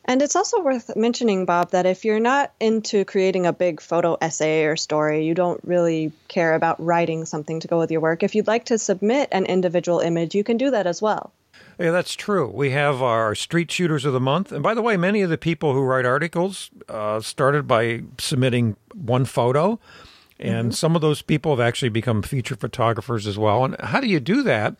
And 0.09 0.23
it's 0.23 0.37
also 0.37 0.63
worth 0.63 0.97
mentioning, 0.97 1.45
Bob, 1.45 1.73
that 1.73 1.85
if 1.85 2.07
you're 2.07 2.19
not 2.19 2.53
into 2.59 3.05
creating 3.05 3.45
a 3.45 3.53
big 3.53 3.83
photo 3.83 4.17
essay 4.19 4.65
or 4.65 4.75
story, 4.75 5.27
you 5.27 5.35
don't 5.35 5.61
really 5.65 6.13
care 6.29 6.55
about 6.55 6.83
writing 6.83 7.27
something 7.27 7.61
to 7.61 7.69
go 7.69 7.79
with 7.79 7.91
your 7.91 8.01
work. 8.01 8.23
If 8.23 8.35
you'd 8.35 8.47
like 8.47 8.65
to 8.67 8.79
submit 8.79 9.29
an 9.33 9.45
individual 9.45 10.01
image, 10.01 10.35
you 10.35 10.43
can 10.45 10.57
do 10.57 10.71
that 10.71 10.87
as 10.87 11.03
well. 11.03 11.31
Yeah, 11.79 11.93
that's 11.93 12.15
true. 12.15 12.49
We 12.49 12.71
have 12.71 13.03
our 13.03 13.37
street 13.37 13.71
shooters 13.71 14.05
of 14.05 14.13
the 14.13 14.21
month. 14.21 14.51
And 14.51 14.65
by 14.65 14.75
the 14.75 14.83
way, 14.83 14.97
many 14.97 15.23
of 15.23 15.31
the 15.31 15.39
people 15.39 15.75
who 15.75 15.83
write 15.83 16.05
articles 16.05 16.71
uh, 16.89 17.21
started 17.21 17.69
by 17.69 18.03
submitting 18.19 18.77
one 18.95 19.25
photo. 19.25 19.79
And 20.41 20.69
mm-hmm. 20.69 20.73
some 20.73 20.97
of 20.97 21.03
those 21.03 21.23
people 21.23 21.53
have 21.53 21.65
actually 21.65 21.91
become 21.91 22.23
feature 22.23 22.57
photographers 22.57 23.29
as 23.29 23.39
well. 23.39 23.65
And 23.65 23.81
how 23.81 24.01
do 24.01 24.09
you 24.09 24.19
do 24.19 24.43
that? 24.43 24.75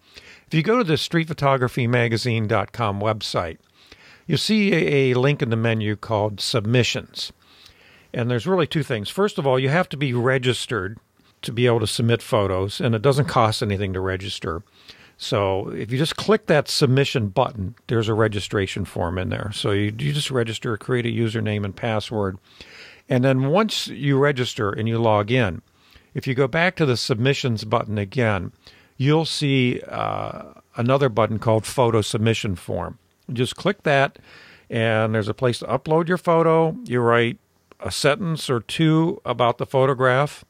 If 0.49 0.55
you 0.55 0.63
go 0.63 0.79
to 0.79 0.85
the 0.85 0.95
streetphotographymagazine.com 0.95 3.01
website, 3.01 3.59
you'll 4.27 4.39
see 4.39 4.73
a, 4.73 5.13
a 5.13 5.19
link 5.19 5.41
in 5.41 5.51
the 5.51 5.57
menu 5.57 5.95
called 5.95 6.41
submissions. 6.41 7.33
And 8.13 8.31
there's 8.31 8.47
really 8.47 8.67
two 8.67 8.83
things. 8.83 9.09
First 9.09 9.39
of 9.39 9.47
all, 9.47 9.59
you 9.59 9.69
have 9.69 9.89
to 9.91 9.97
be 9.97 10.15
registered 10.15 10.99
to 11.43 11.53
be 11.53 11.67
able 11.67 11.81
to 11.81 11.87
submit 11.87 12.23
photos, 12.23 12.81
and 12.81 12.95
it 12.95 13.03
doesn't 13.03 13.27
cost 13.27 13.63
anything 13.63 13.93
to 13.93 14.01
register. 14.01 14.63
So 15.21 15.69
if 15.71 15.91
you 15.91 15.99
just 15.99 16.17
click 16.17 16.47
that 16.47 16.69
submission 16.69 17.29
button, 17.29 17.75
there's 17.89 18.09
a 18.09 18.15
registration 18.15 18.85
form 18.85 19.19
in 19.19 19.31
there. 19.31 19.51
So 19.53 19.73
you, 19.73 19.93
you 19.99 20.13
just 20.13 20.31
register, 20.31 20.77
create 20.77 21.07
a 21.07 21.09
username 21.09 21.65
and 21.65 21.75
password. 21.75 22.39
And 23.09 23.25
then 23.25 23.49
once 23.49 23.89
you 23.89 24.17
register 24.17 24.71
and 24.71 24.89
you 24.89 24.99
log 24.99 25.33
in, 25.33 25.61
if 26.15 26.29
you 26.29 26.35
go 26.35 26.47
back 26.47 26.77
to 26.77 26.87
the 26.87 26.97
submissions 26.97 27.65
button 27.65 27.99
again, 27.99 28.53
you'll 28.97 29.25
see 29.25 29.81
uh, 29.89 30.55
another 30.77 31.09
button 31.09 31.41
called 31.41 31.67
photo 31.67 32.01
submission 32.01 32.55
form. 32.55 32.99
just 33.33 33.57
click 33.57 33.83
that, 33.83 34.19
and 34.71 35.15
there's 35.15 35.29
a 35.29 35.35
place 35.35 35.59
to 35.59 35.67
upload 35.67 36.09
your 36.09 36.19
photo. 36.19 36.77
You 36.85 37.01
write 37.01 37.39
a 37.81 37.91
sentence 37.91 38.49
or 38.49 38.61
two 38.61 39.21
about 39.25 39.59
the 39.59 39.67
photograph, 39.67 40.45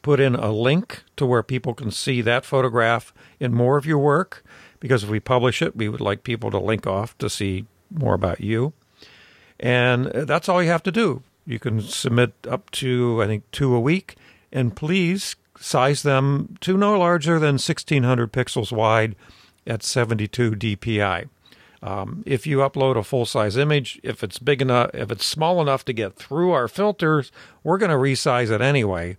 put 0.00 0.18
in 0.18 0.34
a 0.34 0.50
link 0.50 1.02
to 1.16 1.26
where 1.26 1.42
people 1.42 1.74
can 1.74 1.90
see 1.90 2.20
that 2.22 2.44
photograph 2.44 3.12
in 3.40 3.52
more 3.52 3.76
of 3.76 3.86
your 3.86 3.98
work. 3.98 4.44
Because 4.80 5.04
if 5.04 5.10
we 5.10 5.20
publish 5.20 5.60
it, 5.60 5.76
we 5.76 5.88
would 5.88 6.00
like 6.00 6.22
people 6.22 6.50
to 6.50 6.58
link 6.58 6.86
off 6.86 7.16
to 7.18 7.28
see 7.28 7.66
more 7.90 8.14
about 8.14 8.40
you. 8.40 8.72
And 9.58 10.06
that's 10.06 10.48
all 10.48 10.62
you 10.62 10.68
have 10.70 10.84
to 10.84 10.92
do. 10.92 11.22
You 11.46 11.58
can 11.58 11.80
submit 11.80 12.34
up 12.48 12.70
to, 12.72 13.22
I 13.22 13.26
think, 13.26 13.50
two 13.50 13.74
a 13.74 13.80
week. 13.80 14.16
And 14.52 14.76
please 14.76 15.36
size 15.58 16.02
them 16.02 16.56
to 16.60 16.76
no 16.76 16.98
larger 16.98 17.38
than 17.38 17.54
1600 17.54 18.32
pixels 18.32 18.70
wide 18.70 19.16
at 19.66 19.82
72 19.82 20.52
dpi. 20.52 21.28
Um, 21.80 22.24
if 22.26 22.46
you 22.46 22.58
upload 22.58 22.96
a 22.96 23.04
full 23.04 23.26
size 23.26 23.56
image, 23.56 24.00
if 24.02 24.24
it's 24.24 24.38
big 24.38 24.60
enough, 24.60 24.90
if 24.94 25.12
it's 25.12 25.24
small 25.24 25.60
enough 25.60 25.84
to 25.84 25.92
get 25.92 26.16
through 26.16 26.50
our 26.50 26.66
filters, 26.66 27.30
we're 27.62 27.78
going 27.78 27.90
to 27.90 27.96
resize 27.96 28.50
it 28.50 28.60
anyway. 28.60 29.16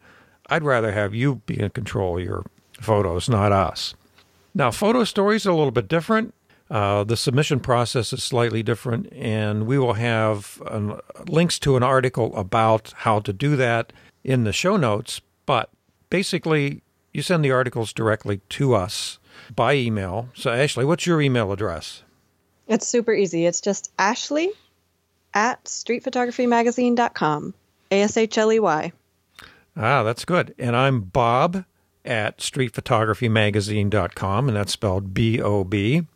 I'd 0.48 0.64
rather 0.64 0.92
have 0.92 1.16
you 1.16 1.36
be 1.46 1.60
in 1.60 1.70
control 1.70 2.18
of 2.18 2.24
your 2.24 2.46
photos, 2.82 3.30
not 3.30 3.52
us. 3.52 3.96
Now, 4.54 4.72
photo 4.72 5.04
stories 5.04 5.46
are 5.46 5.52
a 5.52 5.56
little 5.56 5.72
bit 5.72 5.88
different. 5.88 6.34
Uh, 6.70 7.04
the 7.04 7.18
submission 7.18 7.60
process 7.60 8.14
is 8.14 8.24
slightly 8.24 8.62
different, 8.62 9.12
and 9.14 9.66
we 9.66 9.80
will 9.80 9.94
have 9.94 10.62
um, 10.68 11.00
links 11.28 11.58
to 11.60 11.76
an 11.76 11.84
article 11.84 12.36
about 12.36 12.94
how 12.98 13.20
to 13.20 13.34
do 13.34 13.56
that 13.56 13.92
in 14.24 14.44
the 14.44 14.54
show 14.54 14.78
notes. 14.78 15.22
But 15.48 15.72
basically, 16.10 16.84
you 17.12 17.24
send 17.24 17.44
the 17.44 17.52
articles 17.52 17.92
directly 17.92 18.42
to 18.50 18.76
us 18.76 19.18
by 19.56 19.74
email. 19.76 20.30
So, 20.36 20.52
Ashley, 20.52 20.86
what's 20.86 21.08
your 21.08 21.22
email 21.22 21.52
address? 21.52 22.04
It's 22.68 22.88
super 22.88 23.14
easy. 23.14 23.48
It's 23.48 23.62
just 23.62 23.92
Ashley 23.98 24.52
at 25.34 25.64
streetphotographymagazine.com. 25.64 27.54
A 27.92 28.02
S 28.02 28.18
H 28.18 28.38
L 28.38 28.54
E 28.54 28.60
Y. 28.60 28.92
Ah, 29.76 30.04
that's 30.04 30.26
good. 30.26 30.54
And 30.60 30.76
I'm 30.76 31.02
Bob 31.02 31.66
at 32.10 32.40
streetphotographymagazine.com, 32.40 34.48
and 34.48 34.58
that's 34.58 34.74
spelled 34.74 35.14
B 35.14 35.40
O 35.42 35.64
B. 35.64 36.08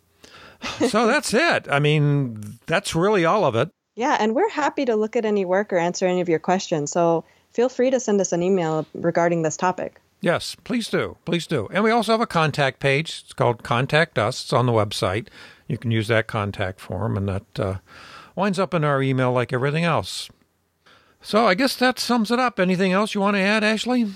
So 0.90 1.08
that's 1.14 1.34
it. 1.34 1.68
I 1.70 1.80
mean, 1.80 2.60
that's 2.66 2.96
really 2.96 3.26
all 3.26 3.46
of 3.46 3.56
it. 3.56 3.70
Yeah, 3.96 4.18
and 4.20 4.34
we're 4.34 4.50
happy 4.50 4.86
to 4.86 4.96
look 4.96 5.16
at 5.16 5.26
any 5.26 5.46
work 5.46 5.72
or 5.72 5.78
answer 5.78 6.08
any 6.08 6.22
of 6.22 6.28
your 6.28 6.40
questions. 6.40 6.92
So 6.92 7.24
feel 7.54 7.70
free 7.70 7.92
to 7.92 8.00
send 8.00 8.20
us 8.20 8.34
an 8.34 8.42
email 8.42 8.88
regarding 8.96 9.44
this 9.44 9.56
topic. 9.56 10.02
Yes, 10.20 10.56
please 10.64 10.90
do. 10.90 11.18
Please 11.26 11.46
do. 11.46 11.68
And 11.72 11.84
we 11.84 11.92
also 11.92 12.14
have 12.14 12.22
a 12.22 12.26
contact 12.26 12.80
page. 12.80 13.22
It's 13.26 13.34
called 13.34 13.62
Contact 13.62 14.18
Us. 14.18 14.42
It's 14.42 14.54
on 14.54 14.66
the 14.66 14.72
website. 14.72 15.28
You 15.68 15.78
can 15.78 15.92
use 15.92 16.08
that 16.08 16.26
contact 16.28 16.80
form, 16.80 17.16
and 17.18 17.30
that 17.30 17.60
uh, 17.60 17.76
winds 18.36 18.58
up 18.58 18.74
in 18.74 18.84
our 18.84 19.04
email 19.04 19.32
like 19.32 19.54
everything 19.54 19.84
else. 19.84 20.28
So 21.22 21.46
I 21.46 21.54
guess 21.54 21.76
that 21.76 22.00
sums 22.00 22.32
it 22.32 22.40
up. 22.40 22.60
Anything 22.60 22.94
else 22.94 23.14
you 23.14 23.22
want 23.22 23.36
to 23.36 23.42
add, 23.42 23.64
Ashley? 23.64 24.08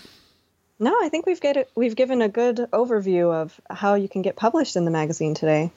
No, 0.80 0.96
I 1.02 1.10
think 1.10 1.26
we've 1.26 1.42
get 1.42 1.70
we've 1.76 1.96
given 1.96 2.22
a 2.22 2.30
good 2.30 2.68
overview 2.72 3.34
of 3.34 3.60
how 3.70 3.96
you 3.96 4.08
can 4.08 4.22
get 4.22 4.36
published 4.36 4.76
in 4.76 4.86
the 4.86 4.92
magazine 4.92 5.34
today. 5.34 5.72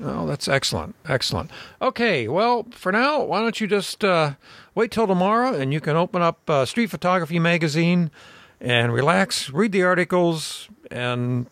Oh, 0.00 0.26
that's 0.26 0.48
excellent. 0.48 0.94
Excellent. 1.08 1.50
Okay, 1.80 2.28
well, 2.28 2.66
for 2.70 2.92
now, 2.92 3.22
why 3.22 3.40
don't 3.40 3.60
you 3.60 3.66
just 3.66 4.04
uh, 4.04 4.34
wait 4.74 4.90
till 4.90 5.06
tomorrow 5.06 5.54
and 5.54 5.72
you 5.72 5.80
can 5.80 5.96
open 5.96 6.20
up 6.20 6.38
uh, 6.48 6.66
Street 6.66 6.88
Photography 6.88 7.38
Magazine 7.38 8.10
and 8.60 8.92
relax, 8.92 9.50
read 9.50 9.72
the 9.72 9.82
articles, 9.82 10.68
and 10.90 11.46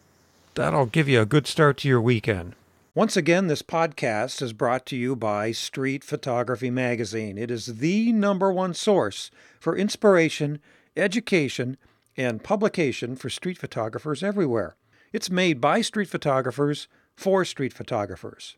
that'll 0.55 0.87
give 0.87 1.09
you 1.09 1.21
a 1.21 1.27
good 1.27 1.47
start 1.47 1.79
to 1.79 1.89
your 1.89 2.03
weekend. 2.03 2.55
Once 2.95 3.17
again, 3.17 3.49
this 3.49 3.63
podcast 3.63 4.41
is 4.41 4.53
brought 4.53 4.87
to 4.87 4.97
you 4.97 5.17
by 5.17 5.51
Street 5.51 6.05
Photography 6.05 6.71
Magazine. 6.71 7.37
It 7.37 7.51
is 7.51 7.79
the 7.79 8.13
number 8.13 8.53
one 8.53 8.73
source 8.73 9.31
for 9.59 9.77
inspiration, 9.77 10.61
education, 10.97 11.77
and 12.17 12.43
publication 12.43 13.17
for 13.17 13.31
street 13.31 13.59
photographers 13.59 14.23
everywhere. 14.23 14.77
It's 15.13 15.31
made 15.31 15.61
by 15.61 15.81
street 15.81 16.09
photographers 16.09 16.89
for 17.17 17.45
street 17.45 17.73
photographers. 17.73 18.57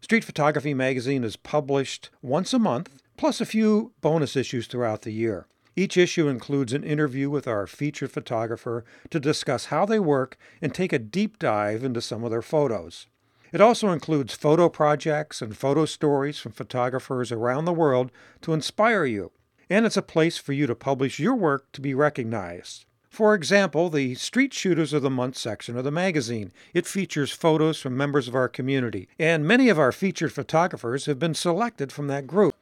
Street 0.00 0.24
Photography 0.24 0.74
Magazine 0.74 1.24
is 1.24 1.36
published 1.36 2.10
once 2.22 2.54
a 2.54 2.58
month, 2.58 3.02
plus 3.16 3.40
a 3.40 3.46
few 3.46 3.92
bonus 4.00 4.36
issues 4.36 4.66
throughout 4.66 5.02
the 5.02 5.10
year. 5.10 5.46
Each 5.74 5.96
issue 5.96 6.28
includes 6.28 6.72
an 6.72 6.84
interview 6.84 7.30
with 7.30 7.46
our 7.46 7.66
featured 7.66 8.10
photographer 8.10 8.84
to 9.10 9.20
discuss 9.20 9.66
how 9.66 9.86
they 9.86 9.98
work 9.98 10.36
and 10.62 10.74
take 10.74 10.92
a 10.92 10.98
deep 10.98 11.38
dive 11.38 11.84
into 11.84 12.00
some 12.00 12.24
of 12.24 12.30
their 12.30 12.42
photos. 12.42 13.06
It 13.52 13.60
also 13.60 13.90
includes 13.90 14.34
photo 14.34 14.68
projects 14.68 15.40
and 15.40 15.56
photo 15.56 15.84
stories 15.84 16.38
from 16.38 16.52
photographers 16.52 17.32
around 17.32 17.64
the 17.64 17.72
world 17.72 18.10
to 18.42 18.52
inspire 18.52 19.04
you. 19.04 19.32
And 19.70 19.86
it's 19.86 19.96
a 19.96 20.02
place 20.02 20.38
for 20.38 20.52
you 20.52 20.66
to 20.66 20.74
publish 20.74 21.18
your 21.18 21.34
work 21.34 21.70
to 21.72 21.80
be 21.80 21.94
recognized. 21.94 22.84
For 23.18 23.34
example, 23.34 23.90
the 23.90 24.14
Street 24.14 24.54
Shooters 24.54 24.92
of 24.92 25.02
the 25.02 25.10
Month 25.10 25.36
section 25.36 25.76
of 25.76 25.82
the 25.82 25.90
magazine. 25.90 26.52
It 26.72 26.86
features 26.86 27.32
photos 27.32 27.80
from 27.80 27.96
members 27.96 28.28
of 28.28 28.36
our 28.36 28.48
community, 28.48 29.08
and 29.18 29.44
many 29.44 29.68
of 29.68 29.76
our 29.76 29.90
featured 29.90 30.32
photographers 30.32 31.06
have 31.06 31.18
been 31.18 31.34
selected 31.34 31.90
from 31.90 32.06
that 32.06 32.28
group. 32.28 32.54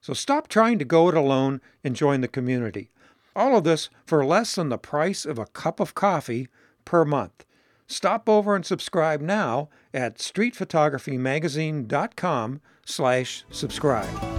So 0.00 0.12
stop 0.12 0.48
trying 0.48 0.80
to 0.80 0.84
go 0.84 1.08
it 1.10 1.14
alone 1.14 1.60
and 1.84 1.94
join 1.94 2.22
the 2.22 2.26
community. 2.26 2.90
All 3.36 3.56
of 3.56 3.62
this 3.62 3.88
for 4.04 4.26
less 4.26 4.56
than 4.56 4.68
the 4.68 4.78
price 4.78 5.24
of 5.24 5.38
a 5.38 5.46
cup 5.46 5.78
of 5.78 5.94
coffee 5.94 6.48
per 6.84 7.04
month. 7.04 7.44
Stop 7.86 8.28
over 8.28 8.56
and 8.56 8.66
subscribe 8.66 9.20
now 9.20 9.68
at 9.94 10.18
streetphotographymagazine.com 10.18 12.60
slash 12.84 13.44
subscribe. 13.52 14.29